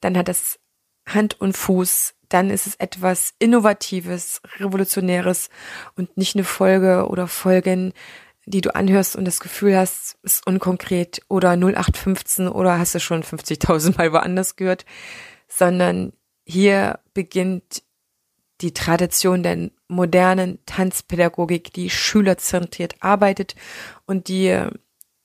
dann 0.00 0.16
hat 0.16 0.28
das 0.28 0.58
Hand 1.06 1.40
und 1.40 1.56
Fuß, 1.56 2.14
dann 2.28 2.48
ist 2.48 2.66
es 2.66 2.76
etwas 2.76 3.34
Innovatives, 3.38 4.40
Revolutionäres 4.58 5.50
und 5.96 6.16
nicht 6.16 6.36
eine 6.36 6.44
Folge 6.44 7.06
oder 7.08 7.26
Folgen, 7.26 7.92
die 8.46 8.60
du 8.60 8.74
anhörst 8.74 9.16
und 9.16 9.24
das 9.24 9.40
Gefühl 9.40 9.76
hast, 9.76 10.16
ist 10.22 10.46
unkonkret 10.46 11.20
oder 11.28 11.52
0815 11.52 12.48
oder 12.48 12.78
hast 12.78 12.94
du 12.94 13.00
schon 13.00 13.22
50.000 13.22 13.96
Mal 13.98 14.12
woanders 14.12 14.56
gehört, 14.56 14.84
sondern 15.48 16.12
hier 16.44 16.98
beginnt 17.14 17.82
die 18.60 18.74
Tradition 18.74 19.42
der 19.42 19.70
modernen 19.88 20.58
Tanzpädagogik, 20.66 21.72
die 21.72 21.90
schülerzentriert 21.90 22.96
arbeitet 23.00 23.54
und 24.06 24.28
die 24.28 24.66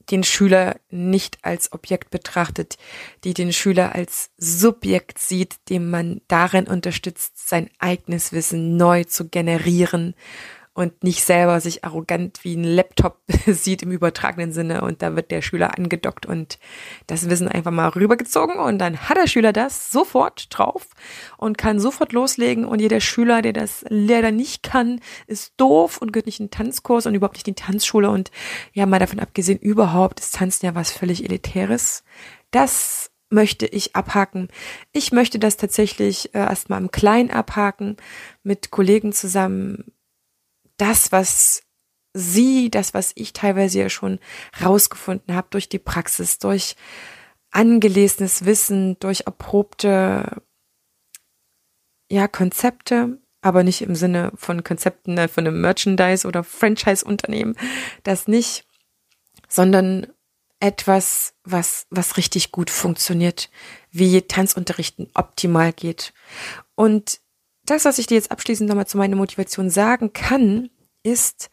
den 0.09 0.23
Schüler 0.23 0.77
nicht 0.89 1.37
als 1.41 1.73
Objekt 1.73 2.11
betrachtet, 2.11 2.77
die 3.23 3.33
den 3.33 3.51
Schüler 3.51 3.93
als 3.93 4.31
Subjekt 4.37 5.19
sieht, 5.19 5.57
dem 5.69 5.89
man 5.89 6.21
darin 6.27 6.67
unterstützt, 6.67 7.49
sein 7.49 7.69
eigenes 7.79 8.31
Wissen 8.31 8.77
neu 8.77 9.03
zu 9.03 9.27
generieren 9.27 10.15
und 10.77 11.03
nicht 11.03 11.23
selber 11.23 11.59
sich 11.59 11.83
arrogant 11.83 12.43
wie 12.43 12.55
ein 12.55 12.63
Laptop 12.63 13.17
sieht 13.47 13.81
im 13.81 13.91
übertragenen 13.91 14.51
Sinne 14.51 14.81
und 14.81 15.01
da 15.01 15.15
wird 15.15 15.31
der 15.31 15.41
Schüler 15.41 15.75
angedockt 15.75 16.27
und 16.27 16.59
das 17.07 17.31
Wissen 17.31 17.47
einfach 17.47 17.71
mal 17.71 17.89
rübergezogen 17.89 18.57
und 18.57 18.77
dann 18.77 19.09
hat 19.09 19.17
der 19.17 19.25
Schüler 19.25 19.53
das 19.53 19.89
sofort 19.89 20.45
drauf 20.51 20.89
und 21.37 21.57
kann 21.57 21.79
sofort 21.79 22.13
loslegen 22.13 22.63
und 22.63 22.79
jeder 22.79 22.99
Schüler, 22.99 23.41
der 23.41 23.53
das 23.53 23.85
leider 23.89 24.31
nicht 24.31 24.61
kann, 24.61 25.01
ist 25.25 25.53
doof 25.57 25.97
und 25.97 26.13
gehört 26.13 26.27
nicht 26.27 26.39
in 26.39 26.45
den 26.45 26.51
Tanzkurs 26.51 27.07
und 27.07 27.15
überhaupt 27.15 27.37
nicht 27.37 27.47
in 27.47 27.55
die 27.55 27.63
Tanzschule 27.63 28.11
und 28.11 28.29
ja, 28.71 28.85
mal 28.85 28.99
davon 28.99 29.19
abgesehen, 29.19 29.57
überhaupt 29.57 30.19
ist 30.19 30.35
Tanzen 30.35 30.67
ja 30.67 30.75
was 30.75 30.91
völlig 30.91 31.23
Elitäres. 31.23 32.03
Das 32.51 33.09
möchte 33.31 33.65
ich 33.65 33.95
abhaken. 33.95 34.47
Ich 34.91 35.11
möchte 35.11 35.39
das 35.39 35.57
tatsächlich 35.57 36.35
äh, 36.35 36.39
erstmal 36.39 36.79
im 36.79 36.91
Kleinen 36.91 37.31
abhaken, 37.31 37.97
mit 38.43 38.69
Kollegen 38.69 39.11
zusammen 39.11 39.85
das, 40.77 41.11
was 41.11 41.63
sie, 42.13 42.71
das, 42.71 42.93
was 42.93 43.11
ich 43.15 43.33
teilweise 43.33 43.79
ja 43.79 43.89
schon 43.89 44.19
rausgefunden 44.61 45.35
habe 45.35 45.47
durch 45.51 45.69
die 45.69 45.79
Praxis, 45.79 46.39
durch 46.39 46.75
angelesenes 47.51 48.45
Wissen, 48.45 48.97
durch 48.99 49.21
erprobte 49.21 50.41
ja, 52.09 52.27
Konzepte, 52.27 53.19
aber 53.41 53.63
nicht 53.63 53.81
im 53.81 53.95
Sinne 53.95 54.31
von 54.35 54.63
Konzepten 54.63 55.17
äh, 55.17 55.27
von 55.27 55.45
einem 55.45 55.61
Merchandise 55.61 56.27
oder 56.27 56.43
Franchise-Unternehmen, 56.43 57.55
das 58.03 58.27
nicht, 58.27 58.65
sondern 59.47 60.07
etwas, 60.59 61.33
was, 61.43 61.85
was 61.89 62.17
richtig 62.17 62.51
gut 62.51 62.69
funktioniert, 62.69 63.49
wie 63.91 64.21
Tanzunterrichten 64.21 65.09
optimal 65.13 65.71
geht. 65.71 66.13
Und 66.75 67.19
das, 67.69 67.85
was 67.85 67.99
ich 67.99 68.07
dir 68.07 68.15
jetzt 68.15 68.31
abschließend 68.31 68.67
nochmal 68.67 68.87
zu 68.87 68.97
meiner 68.97 69.15
Motivation 69.15 69.69
sagen 69.69 70.13
kann, 70.13 70.69
ist, 71.03 71.49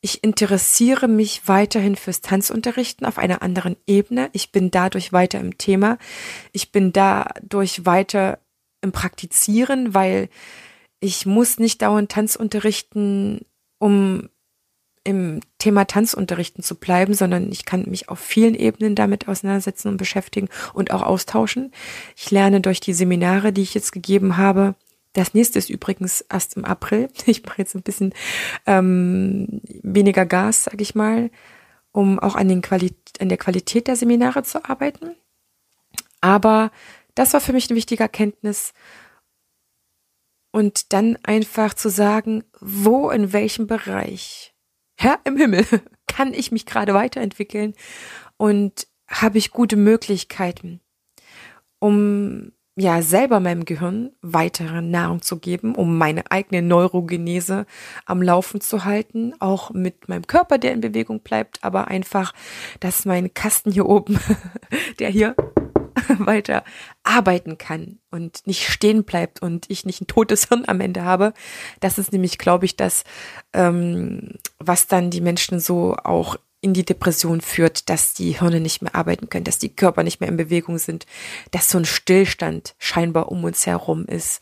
ich 0.00 0.24
interessiere 0.24 1.06
mich 1.06 1.46
weiterhin 1.46 1.94
fürs 1.94 2.20
Tanzunterrichten 2.20 3.06
auf 3.06 3.18
einer 3.18 3.40
anderen 3.40 3.76
Ebene. 3.86 4.30
Ich 4.32 4.50
bin 4.50 4.72
dadurch 4.72 5.12
weiter 5.12 5.38
im 5.38 5.58
Thema. 5.58 5.96
Ich 6.50 6.72
bin 6.72 6.92
dadurch 6.92 7.86
weiter 7.86 8.40
im 8.80 8.90
Praktizieren, 8.90 9.94
weil 9.94 10.28
ich 10.98 11.24
muss 11.24 11.58
nicht 11.60 11.82
dauernd 11.82 12.10
Tanzunterrichten, 12.10 13.46
um 13.78 14.28
im 15.04 15.40
Thema 15.58 15.84
Tanzunterrichten 15.84 16.62
zu 16.62 16.76
bleiben, 16.76 17.14
sondern 17.14 17.50
ich 17.50 17.64
kann 17.64 17.84
mich 17.88 18.08
auf 18.08 18.18
vielen 18.18 18.54
Ebenen 18.54 18.94
damit 18.94 19.28
auseinandersetzen 19.28 19.88
und 19.88 19.96
beschäftigen 19.96 20.48
und 20.74 20.92
auch 20.92 21.02
austauschen. 21.02 21.72
Ich 22.16 22.30
lerne 22.30 22.60
durch 22.60 22.80
die 22.80 22.92
Seminare, 22.92 23.52
die 23.52 23.62
ich 23.62 23.74
jetzt 23.74 23.92
gegeben 23.92 24.36
habe, 24.36 24.74
das 25.12 25.34
nächste 25.34 25.58
ist 25.58 25.70
übrigens 25.70 26.22
erst 26.22 26.56
im 26.56 26.64
April. 26.64 27.08
Ich 27.26 27.44
mache 27.44 27.58
jetzt 27.58 27.74
ein 27.74 27.82
bisschen 27.82 28.14
ähm, 28.66 29.60
weniger 29.82 30.26
Gas, 30.26 30.64
sage 30.64 30.82
ich 30.82 30.94
mal, 30.94 31.30
um 31.92 32.18
auch 32.18 32.34
an, 32.34 32.48
den 32.48 32.62
an 33.20 33.28
der 33.28 33.38
Qualität 33.38 33.86
der 33.86 33.96
Seminare 33.96 34.42
zu 34.42 34.64
arbeiten. 34.64 35.14
Aber 36.20 36.70
das 37.14 37.32
war 37.34 37.40
für 37.40 37.52
mich 37.52 37.68
eine 37.68 37.76
wichtige 37.76 38.02
Erkenntnis. 38.02 38.72
Und 40.50 40.92
dann 40.92 41.16
einfach 41.22 41.74
zu 41.74 41.88
sagen, 41.88 42.44
wo, 42.60 43.10
in 43.10 43.32
welchem 43.32 43.66
Bereich, 43.66 44.54
Herr 44.96 45.18
im 45.24 45.36
Himmel, 45.36 45.66
kann 46.06 46.34
ich 46.34 46.52
mich 46.52 46.66
gerade 46.66 46.92
weiterentwickeln 46.94 47.74
und 48.36 48.86
habe 49.08 49.38
ich 49.38 49.50
gute 49.50 49.76
Möglichkeiten, 49.76 50.80
um 51.78 52.52
ja 52.76 53.02
selber 53.02 53.40
meinem 53.40 53.64
Gehirn 53.64 54.12
weitere 54.22 54.80
Nahrung 54.80 55.20
zu 55.22 55.38
geben, 55.38 55.74
um 55.74 55.98
meine 55.98 56.30
eigene 56.30 56.62
Neurogenese 56.62 57.66
am 58.06 58.22
Laufen 58.22 58.60
zu 58.60 58.84
halten, 58.84 59.34
auch 59.40 59.70
mit 59.70 60.08
meinem 60.08 60.26
Körper, 60.26 60.58
der 60.58 60.72
in 60.72 60.80
Bewegung 60.80 61.20
bleibt, 61.20 61.62
aber 61.62 61.88
einfach, 61.88 62.32
dass 62.80 63.04
mein 63.04 63.34
Kasten 63.34 63.72
hier 63.72 63.86
oben, 63.86 64.18
der 64.98 65.10
hier 65.10 65.36
weiter 66.18 66.64
arbeiten 67.02 67.58
kann 67.58 67.98
und 68.10 68.46
nicht 68.46 68.68
stehen 68.68 69.04
bleibt 69.04 69.42
und 69.42 69.66
ich 69.68 69.84
nicht 69.84 70.00
ein 70.00 70.06
totes 70.06 70.48
Hirn 70.48 70.64
am 70.66 70.80
Ende 70.80 71.02
habe. 71.02 71.34
Das 71.80 71.98
ist 71.98 72.12
nämlich, 72.12 72.38
glaube 72.38 72.64
ich, 72.64 72.76
das, 72.76 73.04
ähm, 73.52 74.34
was 74.58 74.86
dann 74.86 75.10
die 75.10 75.20
Menschen 75.20 75.60
so 75.60 75.94
auch 76.02 76.36
in 76.62 76.72
die 76.72 76.84
Depression 76.84 77.40
führt, 77.40 77.90
dass 77.90 78.14
die 78.14 78.38
Hirne 78.38 78.60
nicht 78.60 78.80
mehr 78.80 78.94
arbeiten 78.94 79.28
können, 79.28 79.44
dass 79.44 79.58
die 79.58 79.74
Körper 79.74 80.04
nicht 80.04 80.20
mehr 80.20 80.28
in 80.28 80.36
Bewegung 80.36 80.78
sind, 80.78 81.06
dass 81.50 81.68
so 81.68 81.76
ein 81.76 81.84
Stillstand 81.84 82.74
scheinbar 82.78 83.30
um 83.30 83.44
uns 83.44 83.66
herum 83.66 84.06
ist. 84.06 84.40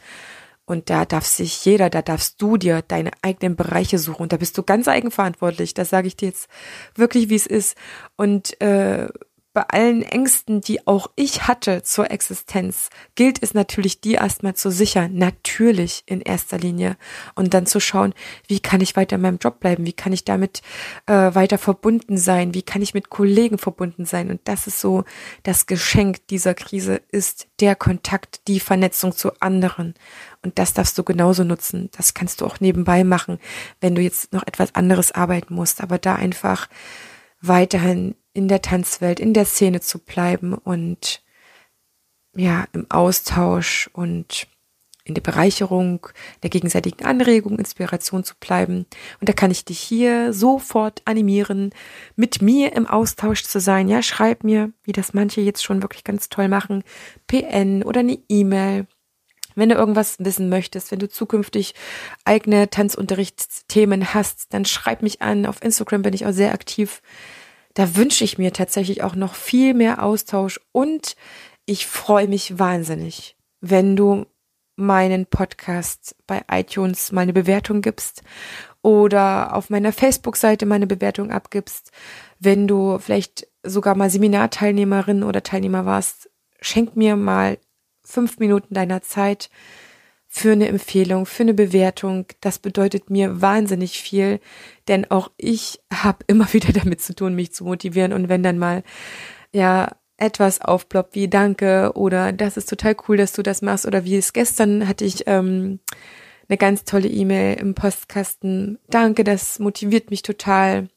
Und 0.67 0.89
da 0.89 1.05
darf 1.05 1.27
sich 1.27 1.65
jeder, 1.65 1.91
da 1.91 2.01
darfst 2.01 2.41
du 2.41 2.57
dir 2.57 2.83
deine 2.83 3.11
eigenen 3.23 3.57
Bereiche 3.57 3.99
suchen. 3.99 4.23
Und 4.23 4.33
da 4.33 4.37
bist 4.37 4.57
du 4.57 4.63
ganz 4.63 4.87
eigenverantwortlich. 4.87 5.75
Das 5.75 5.91
sage 5.91 6.07
ich 6.07 6.17
dir 6.17 6.29
jetzt 6.29 6.49
wirklich, 6.95 7.29
wie 7.29 7.35
es 7.35 7.47
ist. 7.47 7.77
Und 8.15 8.61
äh, 8.61 9.09
bei 9.53 9.63
allen 9.63 10.03
Ängsten, 10.03 10.61
die 10.61 10.87
auch 10.87 11.11
ich 11.17 11.49
hatte 11.49 11.83
zur 11.83 12.11
Existenz, 12.13 12.89
gilt 13.17 13.43
es 13.43 13.53
natürlich, 13.53 14.01
die 14.01 14.13
erstmal 14.13 14.55
zu 14.55 14.71
sichern. 14.71 15.17
Natürlich 15.17 16.05
in 16.07 16.21
erster 16.21 16.57
Linie. 16.57 16.97
Und 17.35 17.53
dann 17.53 17.67
zu 17.67 17.81
schauen, 17.81 18.15
wie 18.47 18.61
kann 18.61 18.81
ich 18.81 18.95
weiter 18.95 19.17
in 19.17 19.23
meinem 19.23 19.39
Job 19.39 19.59
bleiben? 19.59 19.87
Wie 19.87 19.93
kann 19.93 20.13
ich 20.13 20.25
damit 20.25 20.63
äh, 21.07 21.35
weiter 21.35 21.59
verbunden 21.59 22.17
sein? 22.17 22.55
Wie 22.55 22.63
kann 22.63 22.81
ich 22.81 22.95
mit 22.95 23.11
Kollegen 23.11 23.59
verbunden 23.59 24.05
sein? 24.05 24.31
Und 24.31 24.41
das 24.45 24.69
ist 24.69 24.81
so 24.81 25.05
das 25.43 25.67
Geschenk 25.67 26.27
dieser 26.29 26.55
Krise 26.55 27.01
ist 27.11 27.49
der 27.59 27.75
Kontakt, 27.75 28.47
die 28.47 28.61
Vernetzung 28.61 29.17
zu 29.17 29.33
anderen. 29.41 29.95
Und 30.43 30.61
das 30.61 30.75
darfst 30.75 30.97
du 30.97 31.03
genauso 31.03 31.43
nutzen. 31.43 31.91
Das 31.97 32.15
kannst 32.15 32.41
du 32.41 32.47
auch 32.47 32.61
nebenbei 32.61 33.03
machen, 33.03 33.41
wenn 33.81 33.97
du 33.97 34.03
jetzt 34.03 34.33
noch 34.33 34.47
etwas 34.47 34.77
anderes 34.77 35.11
arbeiten 35.11 35.55
musst. 35.55 35.81
Aber 35.81 35.99
da 35.99 36.15
einfach 36.15 36.69
weiterhin 37.41 38.15
in 38.33 38.49
der 38.49 38.63
Tanzwelt, 38.63 39.21
in 39.21 39.35
der 39.35 39.45
Szene 39.45 39.81
zu 39.81 39.99
bleiben 39.99 40.55
und 40.55 41.23
ja, 42.35 42.67
im 42.73 42.91
Austausch 42.91 43.91
und 43.93 44.47
in 45.05 45.15
der 45.15 45.23
Bereicherung, 45.23 46.07
der 46.43 46.51
gegenseitigen 46.51 47.05
Anregung, 47.05 47.59
Inspiration 47.59 48.23
zu 48.23 48.35
bleiben. 48.39 48.87
Und 49.19 49.29
da 49.29 49.33
kann 49.33 49.51
ich 49.51 49.65
dich 49.65 49.81
hier 49.81 50.33
sofort 50.33 51.03
animieren, 51.05 51.71
mit 52.17 52.43
mir 52.43 52.75
im 52.75 52.87
Austausch 52.87 53.43
zu 53.45 53.61
sein. 53.61 53.89
Ja, 53.89 54.03
schreib 54.03 54.45
mir, 54.45 54.73
wie 54.85 54.93
das 54.93 55.15
manche 55.15 55.41
jetzt 55.41 55.65
schon 55.65 55.83
wirklich 55.83 56.05
ganz 56.05 56.29
toll 56.29 56.49
machen, 56.49 56.85
PN 57.27 57.83
oder 57.83 58.01
eine 58.01 58.19
E-Mail. 58.29 58.87
Wenn 59.57 59.69
du 59.71 59.75
irgendwas 59.75 60.17
wissen 60.21 60.49
möchtest, 60.49 60.93
wenn 60.93 61.01
du 61.01 61.09
zukünftig 61.09 61.75
eigene 62.25 62.71
Tanzunterrichtsthemen 62.71 64.15
hast, 64.15 64.55
dann 64.55 64.65
schreib 64.65 65.03
mich 65.03 65.23
an. 65.23 65.45
Auf 65.45 65.63
Instagram 65.63 66.03
bin 66.03 66.15
ich 66.15 66.25
auch 66.25 66.33
sehr 66.33 66.53
aktiv 66.53 67.03
da 67.81 67.97
wünsche 67.97 68.25
ich 68.25 68.37
mir 68.37 68.53
tatsächlich 68.53 69.03
auch 69.03 69.15
noch 69.15 69.35
viel 69.35 69.73
mehr 69.73 70.03
Austausch 70.03 70.61
und 70.71 71.17
ich 71.65 71.87
freue 71.87 72.29
mich 72.29 72.59
wahnsinnig, 72.59 73.39
wenn 73.63 73.97
du 73.97 74.27
meinen 74.77 75.25
Podcast 75.25 76.15
bei 76.27 76.43
iTunes 76.51 77.11
meine 77.11 77.33
Bewertung 77.33 77.81
gibst 77.81 78.23
oder 78.83 79.57
auf 79.57 79.71
meiner 79.71 79.95
Facebook-Seite 79.95 80.67
meine 80.67 80.87
Bewertung 80.87 81.31
abgibst. 81.31 81.91
Wenn 82.39 82.69
du 82.69 82.99
vielleicht 82.99 83.47
sogar 83.63 83.95
mal 83.95 84.11
Seminarteilnehmerin 84.11 85.23
oder 85.23 85.43
Teilnehmer 85.43 85.87
warst, 85.87 86.29
schenk 86.61 86.97
mir 86.97 87.17
mal 87.17 87.57
fünf 88.05 88.39
Minuten 88.39 88.75
deiner 88.75 89.01
Zeit 89.01 89.49
für 90.33 90.53
eine 90.53 90.69
Empfehlung, 90.69 91.27
für 91.27 91.43
eine 91.43 91.55
Bewertung. 91.55 92.27
Das 92.41 92.61
bedeutet 92.61 93.11
mir 93.11 93.43
wahnsinnig 93.43 94.01
viel, 94.01 94.39
denn 94.87 95.11
auch 95.11 95.33
ich 95.37 95.81
habe 95.93 96.25
immer 96.29 96.51
wieder 96.53 96.73
damit 96.73 97.03
zu 97.03 97.15
tun, 97.15 97.35
mich 97.35 97.53
zu 97.53 97.65
motivieren. 97.65 98.13
Und 98.13 98.29
wenn 98.29 98.45
dann 98.45 98.57
mal 98.57 98.85
ja 99.53 99.97
etwas 100.17 100.61
aufploppt 100.61 101.17
wie 101.17 101.29
Danke 101.29 101.93
oder 101.95 102.33
das 102.33 102.57
ist 102.57 102.69
total 102.69 102.95
cool, 103.09 103.17
dass 103.17 103.33
du 103.33 103.43
das 103.43 103.61
machst 103.61 103.87
oder 103.87 104.05
wie 104.05 104.17
es 104.17 104.33
gestern 104.33 104.87
hatte 104.87 105.05
ich 105.05 105.25
ähm, 105.27 105.81
eine 106.49 106.59
ganz 106.59 106.85
tolle 106.85 107.09
E-Mail 107.09 107.59
im 107.59 107.75
Postkasten. 107.75 108.79
Danke, 108.89 109.25
das 109.25 109.59
motiviert 109.59 110.11
mich 110.11 110.23
total, 110.23 110.89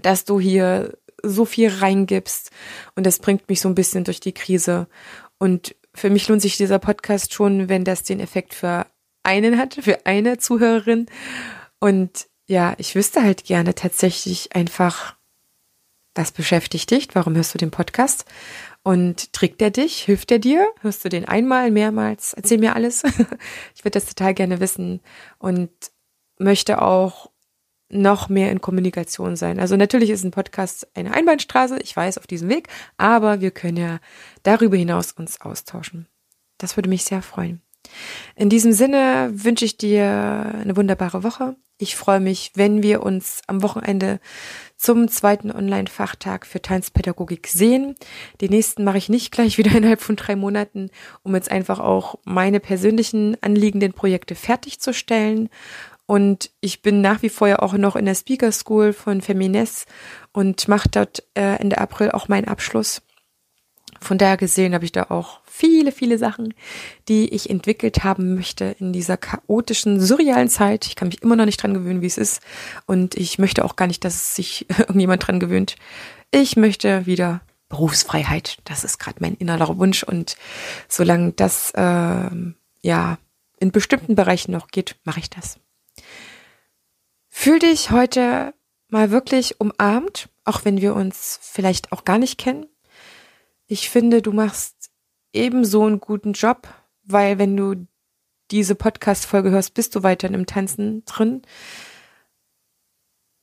dass 0.00 0.24
du 0.24 0.38
hier 0.38 0.96
so 1.24 1.44
viel 1.46 1.68
reingibst 1.68 2.50
und 2.94 3.06
das 3.06 3.18
bringt 3.18 3.48
mich 3.48 3.60
so 3.60 3.68
ein 3.68 3.74
bisschen 3.74 4.04
durch 4.04 4.20
die 4.20 4.34
Krise. 4.34 4.86
Und 5.38 5.74
für 5.94 6.10
mich 6.10 6.28
lohnt 6.28 6.42
sich 6.42 6.56
dieser 6.56 6.78
Podcast 6.78 7.32
schon, 7.34 7.68
wenn 7.68 7.84
das 7.84 8.02
den 8.02 8.20
Effekt 8.20 8.54
für 8.54 8.86
einen 9.22 9.58
hat, 9.58 9.74
für 9.74 10.06
eine 10.06 10.38
Zuhörerin. 10.38 11.06
Und 11.80 12.26
ja, 12.46 12.74
ich 12.78 12.94
wüsste 12.94 13.22
halt 13.22 13.44
gerne 13.44 13.74
tatsächlich 13.74 14.54
einfach, 14.54 15.16
was 16.14 16.32
beschäftigt 16.32 16.90
dich? 16.90 17.08
Warum 17.14 17.34
hörst 17.34 17.54
du 17.54 17.58
den 17.58 17.70
Podcast? 17.70 18.24
Und 18.82 19.32
trägt 19.32 19.62
er 19.62 19.70
dich? 19.70 20.02
Hilft 20.02 20.30
er 20.30 20.38
dir? 20.38 20.68
Hörst 20.80 21.04
du 21.04 21.08
den 21.08 21.26
einmal, 21.26 21.70
mehrmals? 21.70 22.34
Erzähl 22.34 22.58
mir 22.58 22.74
alles. 22.74 23.02
ich 23.74 23.84
würde 23.84 23.98
das 23.98 24.06
total 24.06 24.34
gerne 24.34 24.60
wissen 24.60 25.00
und 25.38 25.70
möchte 26.38 26.82
auch 26.82 27.31
noch 27.92 28.28
mehr 28.28 28.50
in 28.50 28.60
Kommunikation 28.60 29.36
sein. 29.36 29.60
Also 29.60 29.76
natürlich 29.76 30.10
ist 30.10 30.24
ein 30.24 30.30
Podcast 30.30 30.88
eine 30.94 31.14
Einbahnstraße, 31.14 31.78
ich 31.82 31.96
weiß, 31.96 32.18
auf 32.18 32.26
diesem 32.26 32.48
Weg, 32.48 32.68
aber 32.96 33.40
wir 33.40 33.50
können 33.50 33.76
ja 33.76 34.00
darüber 34.42 34.76
hinaus 34.76 35.12
uns 35.12 35.40
austauschen. 35.40 36.06
Das 36.58 36.76
würde 36.76 36.88
mich 36.88 37.04
sehr 37.04 37.22
freuen. 37.22 37.60
In 38.36 38.48
diesem 38.48 38.72
Sinne 38.72 39.30
wünsche 39.32 39.64
ich 39.64 39.76
dir 39.76 40.04
eine 40.60 40.76
wunderbare 40.76 41.24
Woche. 41.24 41.56
Ich 41.78 41.96
freue 41.96 42.20
mich, 42.20 42.52
wenn 42.54 42.82
wir 42.82 43.02
uns 43.02 43.42
am 43.48 43.62
Wochenende 43.62 44.20
zum 44.76 45.08
zweiten 45.08 45.50
Online-Fachtag 45.50 46.46
für 46.46 46.62
Tanzpädagogik 46.62 47.48
sehen. 47.48 47.96
Die 48.40 48.48
nächsten 48.48 48.84
mache 48.84 48.98
ich 48.98 49.08
nicht 49.08 49.32
gleich 49.32 49.58
wieder 49.58 49.72
innerhalb 49.76 50.00
von 50.00 50.16
drei 50.16 50.36
Monaten, 50.36 50.90
um 51.22 51.34
jetzt 51.34 51.50
einfach 51.50 51.80
auch 51.80 52.16
meine 52.24 52.60
persönlichen 52.60 53.36
anliegenden 53.42 53.92
Projekte 53.92 54.36
fertigzustellen 54.36 55.48
und 56.12 56.50
ich 56.60 56.82
bin 56.82 57.00
nach 57.00 57.22
wie 57.22 57.30
vor 57.30 57.48
ja 57.48 57.60
auch 57.60 57.72
noch 57.72 57.96
in 57.96 58.04
der 58.04 58.14
Speaker 58.14 58.52
School 58.52 58.92
von 58.92 59.22
Femines 59.22 59.86
und 60.32 60.68
mache 60.68 60.90
dort 60.90 61.22
äh, 61.32 61.56
Ende 61.56 61.78
April 61.78 62.10
auch 62.10 62.28
meinen 62.28 62.48
Abschluss. 62.48 63.00
Von 63.98 64.18
daher 64.18 64.36
gesehen 64.36 64.74
habe 64.74 64.84
ich 64.84 64.92
da 64.92 65.04
auch 65.04 65.40
viele, 65.46 65.90
viele 65.90 66.18
Sachen, 66.18 66.52
die 67.08 67.32
ich 67.32 67.48
entwickelt 67.48 68.04
haben 68.04 68.34
möchte 68.34 68.76
in 68.78 68.92
dieser 68.92 69.16
chaotischen, 69.16 70.02
surrealen 70.02 70.50
Zeit. 70.50 70.84
Ich 70.84 70.96
kann 70.96 71.08
mich 71.08 71.22
immer 71.22 71.34
noch 71.34 71.46
nicht 71.46 71.62
dran 71.62 71.72
gewöhnen, 71.72 72.02
wie 72.02 72.08
es 72.08 72.18
ist. 72.18 72.42
Und 72.84 73.14
ich 73.14 73.38
möchte 73.38 73.64
auch 73.64 73.76
gar 73.76 73.86
nicht, 73.86 74.04
dass 74.04 74.36
sich 74.36 74.66
irgendjemand 74.78 75.26
dran 75.26 75.40
gewöhnt. 75.40 75.76
Ich 76.30 76.56
möchte 76.56 77.06
wieder 77.06 77.40
Berufsfreiheit. 77.70 78.58
Das 78.64 78.84
ist 78.84 78.98
gerade 78.98 79.16
mein 79.20 79.36
innerer 79.36 79.78
Wunsch. 79.78 80.02
Und 80.02 80.36
solange 80.88 81.32
das 81.32 81.70
äh, 81.70 82.30
ja 82.82 83.18
in 83.58 83.72
bestimmten 83.72 84.14
Bereichen 84.14 84.52
noch 84.52 84.68
geht, 84.68 84.96
mache 85.04 85.20
ich 85.20 85.30
das. 85.30 85.58
Fühl 87.28 87.58
dich 87.58 87.90
heute 87.90 88.54
mal 88.88 89.10
wirklich 89.10 89.60
umarmt 89.60 90.28
auch 90.44 90.64
wenn 90.64 90.80
wir 90.80 90.94
uns 90.94 91.38
vielleicht 91.42 91.92
auch 91.92 92.04
gar 92.04 92.18
nicht 92.18 92.38
kennen. 92.38 92.66
Ich 93.66 93.88
finde, 93.88 94.22
du 94.22 94.32
machst 94.32 94.90
ebenso 95.32 95.84
einen 95.84 96.00
guten 96.00 96.32
Job, 96.32 96.68
weil 97.04 97.38
wenn 97.38 97.56
du 97.56 97.86
diese 98.50 98.74
Podcast-Folge 98.74 99.50
hörst, 99.50 99.74
bist 99.74 99.94
du 99.94 100.02
weiterhin 100.02 100.34
im 100.34 100.46
Tanzen 100.46 101.04
drin. 101.04 101.42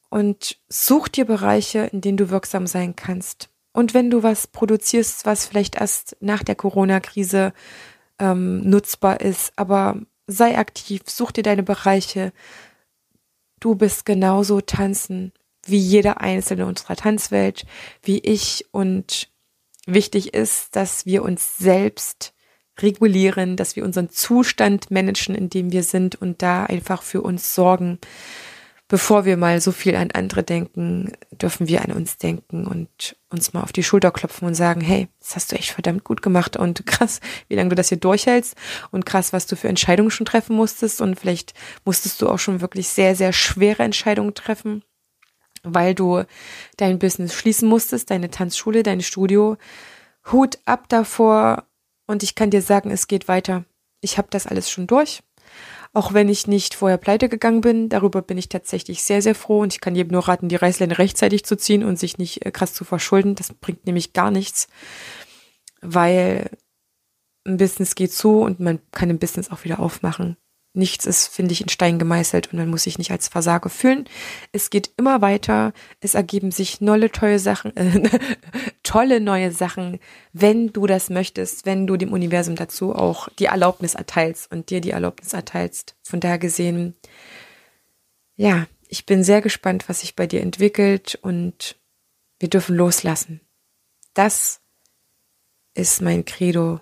Und 0.10 0.60
such 0.68 1.08
dir 1.08 1.26
Bereiche, 1.26 1.90
in 1.92 2.02
denen 2.02 2.18
du 2.18 2.30
wirksam 2.30 2.68
sein 2.68 2.96
kannst. 2.96 3.50
Und 3.72 3.94
wenn 3.94 4.10
du 4.10 4.24
was 4.24 4.48
produzierst, 4.48 5.26
was 5.26 5.46
vielleicht 5.46 5.76
erst 5.76 6.18
nach 6.20 6.44
der 6.44 6.56
Corona-Krise 6.56 7.54
ähm, 8.20 8.68
nutzbar 8.70 9.22
ist, 9.22 9.54
aber 9.56 10.02
sei 10.30 10.58
aktiv, 10.58 11.02
such 11.06 11.32
dir 11.32 11.44
deine 11.44 11.63
Bereiche. 11.63 12.32
Du 13.60 13.76
bist 13.76 14.06
genauso 14.06 14.62
tanzen 14.62 15.34
wie 15.65 15.78
jeder 15.78 16.22
einzelne 16.22 16.65
unserer 16.65 16.96
Tanzwelt, 16.96 17.65
wie 18.02 18.20
ich 18.20 18.65
und 18.72 19.30
wichtig 19.86 20.34
ist, 20.34 20.76
dass 20.76 21.06
wir 21.06 21.24
uns 21.24 21.58
selbst 21.58 22.34
regulieren, 22.80 23.58
dass 23.58 23.76
wir 23.76 23.84
unseren 23.84 24.10
Zustand 24.10 24.89
managen, 24.89 25.36
in 25.36 25.50
dem 25.50 25.72
wir 25.72 25.84
sind 25.84 26.15
und 26.15 26.42
da 26.42 26.63
einfach 26.63 27.02
für 27.02 27.22
uns 27.22 27.54
sorgen. 27.54 28.00
Bevor 28.89 29.23
wir 29.23 29.38
mal 29.38 29.62
so 29.62 29.71
viel 29.71 29.95
an 29.95 30.10
andere 30.10 30.41
denken, 30.41 31.13
dürfen 31.32 31.67
wir 31.67 31.84
an 31.86 31.91
uns 31.91 32.17
denken 32.17 32.65
und 32.65 33.15
uns 33.30 33.54
mal 33.54 33.62
auf 33.62 33.71
die 33.71 33.84
Schulter 33.84 34.10
klopfen 34.10 34.47
und 34.47 34.56
sagen, 34.56 34.82
hey, 34.82 35.08
das 35.19 35.36
hast 35.36 35.52
du 35.52 35.58
echt 35.58 35.69
verdammt 35.69 36.04
gut 36.04 36.23
gemacht 36.23 36.58
und 36.58 36.84
krass, 36.88 37.19
wie 37.49 37.56
lange 37.56 37.69
du 37.69 37.75
das 37.75 37.89
hier 37.89 37.99
durchhältst 37.99 38.56
und 38.89 39.06
krass, 39.06 39.32
was 39.32 39.45
du 39.45 39.56
für 39.56 39.67
Entscheidungen 39.67 40.10
schon 40.10 40.25
treffen 40.25 40.56
musstest 40.56 41.02
und 41.02 41.19
vielleicht 41.19 41.54
musstest 41.86 42.19
du 42.19 42.28
auch 42.28 42.39
schon 42.39 42.62
wirklich 42.62 42.89
sehr, 42.89 43.15
sehr 43.15 43.32
schwere 43.32 43.84
Entscheidungen 43.84 44.34
treffen, 44.34 44.84
weil 45.62 45.93
du 45.93 46.23
dein 46.78 46.97
Business 46.97 47.36
schließen 47.36 47.69
musstest, 47.69 48.10
deine 48.10 48.32
Tanzschule, 48.32 48.82
dein 48.82 49.02
Studio. 49.02 49.58
Hut 50.32 50.58
ab 50.65 50.89
davor 50.89 51.67
und 52.08 52.23
ich 52.23 52.34
kann 52.34 52.49
dir 52.49 52.63
sagen, 52.63 52.89
es 52.89 53.06
geht 53.06 53.28
weiter. 53.28 53.65
Ich 54.02 54.17
habe 54.17 54.30
das 54.32 54.47
alles 54.47 54.71
schon 54.71 54.88
durch. 54.88 55.21
Auch 55.91 56.13
wenn 56.13 56.30
ich 56.30 56.47
nicht 56.47 56.75
vorher 56.75 56.97
pleite 56.97 57.30
gegangen 57.30 57.62
bin, 57.62 57.89
darüber 57.89 58.21
bin 58.21 58.38
ich 58.38 58.47
tatsächlich 58.49 59.04
sehr, 59.04 59.21
sehr 59.21 59.34
froh 59.34 59.62
und 59.62 59.73
ich 59.73 59.82
kann 59.82 59.95
jedem 59.95 60.12
nur 60.12 60.28
raten, 60.28 60.47
die 60.47 60.56
Reißleine 60.56 60.97
rechtzeitig 60.97 61.45
zu 61.45 61.58
ziehen 61.58 61.84
und 61.84 61.97
sich 61.97 62.17
nicht 62.17 62.45
äh, 62.45 62.52
krass 62.52 62.73
zu 62.73 62.84
verschulden. 62.84 63.36
Das 63.36 63.54
bringt 63.54 63.86
nämlich 63.86 64.13
gar 64.13 64.30
nichts, 64.30 64.67
weil 65.82 66.52
ein 67.45 67.58
Business 67.58 67.95
geht 67.95 68.13
zu 68.13 68.41
und 68.41 68.60
man 68.60 68.80
kann 68.91 69.10
ein 69.10 69.19
Business 69.19 69.49
auch 69.49 69.63
wieder 69.63 69.80
aufmachen 69.80 70.38
nichts 70.74 71.06
ist, 71.06 71.28
finde 71.28 71.52
ich, 71.52 71.62
in 71.62 71.70
Stein 71.70 72.00
gemeißelt 72.00 72.52
und 72.52 72.60
man 72.60 72.70
muss 72.70 72.84
sich 72.84 72.98
nicht 72.98 73.12
als 73.12 73.28
Versage 73.28 73.70
fühlen. 73.70 74.06
Es 74.52 74.70
geht 74.70 74.92
immer 74.98 75.22
weiter. 75.22 75.74
Es 76.00 76.14
ergeben 76.14 76.52
sich 76.52 76.80
neue, 76.80 77.12
tolle 77.12 77.40
Sachen, 77.40 77.76
äh, 77.76 78.08
tolle 78.84 79.20
neue 79.20 79.52
Sachen, 79.52 80.00
wenn 80.32 80.72
du 80.72 80.86
das 80.86 81.10
möchtest, 81.10 81.66
wenn 81.66 81.88
du 81.88 81.98
dem 81.98 82.14
Universum 82.14 82.56
dazu 82.56 82.96
auch 82.96 83.30
die 83.40 83.46
Erlaubnis 83.46 83.96
erteilst 83.96 84.52
und 84.52 84.70
dir 84.70 84.82
die 84.82 84.92
Erlaubnis 84.92 85.34
erteilst. 85.34 85.96
Von 86.04 86.20
daher 86.20 86.40
gesehen, 86.40 86.96
ja, 88.36 88.68
ich 88.88 89.06
bin 89.06 89.24
sehr 89.24 89.42
gespannt, 89.42 89.90
was 89.90 90.02
sich 90.02 90.16
bei 90.16 90.28
dir 90.28 90.42
entwickelt 90.42 91.18
und 91.22 91.78
wir 92.40 92.50
dürfen 92.50 92.76
loslassen. 92.76 93.42
Das 94.14 94.62
ist 95.74 96.02
mein 96.02 96.26
Credo 96.26 96.80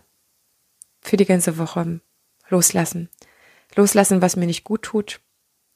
für 1.01 1.17
die 1.17 1.25
ganze 1.25 1.57
Woche. 1.57 1.99
Loslassen. 2.49 3.09
Loslassen, 3.77 4.21
was 4.21 4.35
mir 4.35 4.47
nicht 4.47 4.63
gut 4.63 4.81
tut. 4.81 5.21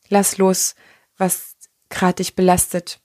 Lass 0.10 0.38
los, 0.38 0.76
was 1.18 1.56
gerade 1.90 2.16
dich 2.16 2.36
belastet. 2.36 3.00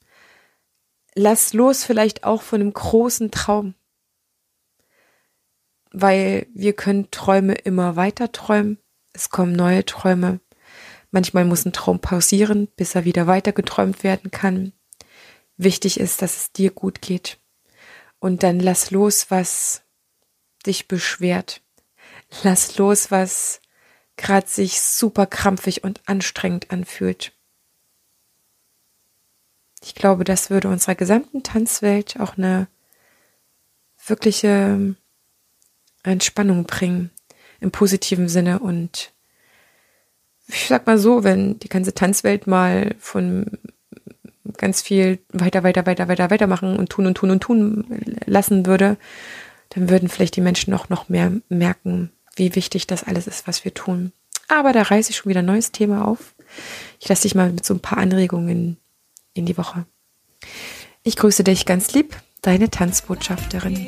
Lass 1.15 1.53
los 1.53 1.85
vielleicht 1.85 2.25
auch 2.25 2.43
von 2.43 2.61
einem 2.61 2.73
großen 2.73 3.31
Traum. 3.31 3.75
Weil 5.93 6.47
wir 6.53 6.73
können 6.73 7.11
Träume 7.11 7.55
immer 7.55 7.97
weiter 7.97 8.33
träumen. 8.33 8.79
Es 9.13 9.31
kommen 9.31 9.53
neue 9.53 9.85
Träume. 9.85 10.41
Manchmal 11.11 11.45
muss 11.45 11.65
ein 11.65 11.73
Traum 11.73 12.01
pausieren, 12.01 12.69
bis 12.77 12.95
er 12.95 13.05
wieder 13.05 13.27
weiter 13.27 13.53
geträumt 13.53 14.03
werden 14.03 14.31
kann. 14.31 14.73
Wichtig 15.57 15.99
ist, 16.01 16.21
dass 16.21 16.37
es 16.37 16.53
dir 16.53 16.71
gut 16.71 17.01
geht. 17.01 17.39
Und 18.19 18.43
dann 18.43 18.61
lass 18.61 18.91
los, 18.91 19.31
was 19.31 19.83
dich 20.67 20.89
beschwert. 20.89 21.63
Lass 22.43 22.77
los, 22.77 23.11
was 23.11 23.61
gerade 24.17 24.49
sich 24.49 24.81
super 24.81 25.27
krampfig 25.27 25.85
und 25.85 26.01
anstrengend 26.07 26.71
anfühlt. 26.71 27.33
Ich 29.83 29.95
glaube, 29.95 30.25
das 30.25 30.51
würde 30.51 30.69
unserer 30.69 30.95
gesamten 30.95 31.43
Tanzwelt 31.43 32.19
auch 32.19 32.37
eine 32.37 32.67
wirkliche 34.07 34.95
Entspannung 36.03 36.65
bringen 36.65 37.11
im 37.61 37.71
positiven 37.71 38.29
Sinne 38.29 38.59
und 38.61 39.13
ich 40.49 40.67
sag 40.67 40.87
mal 40.87 40.99
so, 40.99 41.25
wenn 41.25 41.59
die 41.59 41.69
ganze 41.69 41.93
Tanzwelt 41.93 42.47
mal 42.47 42.95
von 43.01 43.59
ganz 44.57 44.81
viel 44.81 45.19
weiter, 45.33 45.65
weiter, 45.65 45.87
weiter, 45.87 46.09
weiter, 46.09 46.31
weitermachen 46.31 46.77
und 46.77 46.89
tun 46.89 47.07
und 47.07 47.15
tun 47.15 47.31
und 47.31 47.41
tun 47.41 48.17
lassen 48.27 48.67
würde, 48.67 48.97
dann 49.71 49.91
würden 49.91 50.09
vielleicht 50.09 50.37
die 50.37 50.41
Menschen 50.41 50.73
auch 50.75 50.89
noch 50.89 51.09
mehr 51.09 51.33
merken, 51.49 52.13
wie 52.37 52.55
wichtig 52.55 52.87
das 52.87 53.05
alles 53.05 53.27
ist, 53.27 53.47
was 53.47 53.65
wir 53.65 53.75
tun. 53.75 54.13
Aber 54.49 54.73
da 54.73 54.83
reiße 54.83 55.11
ich 55.11 55.17
schon 55.17 55.31
wieder 55.31 55.41
ein 55.41 55.47
neues 55.47 55.73
Thema 55.73 56.07
auf. 56.07 56.35
Ich 57.01 57.09
lasse 57.09 57.23
dich 57.23 57.35
mal 57.35 57.51
mit 57.51 57.65
so 57.65 57.75
ein 57.75 57.81
paar 57.81 57.99
Anregungen 57.99 58.77
in 59.35 59.47
die 59.47 59.59
Woche. 59.59 59.87
Ich 61.03 61.17
grüße 61.17 61.45
dich 61.45 61.67
ganz 61.67 61.93
lieb, 61.93 62.17
deine 62.43 62.71
Tanzbotschafterin. 62.71 63.87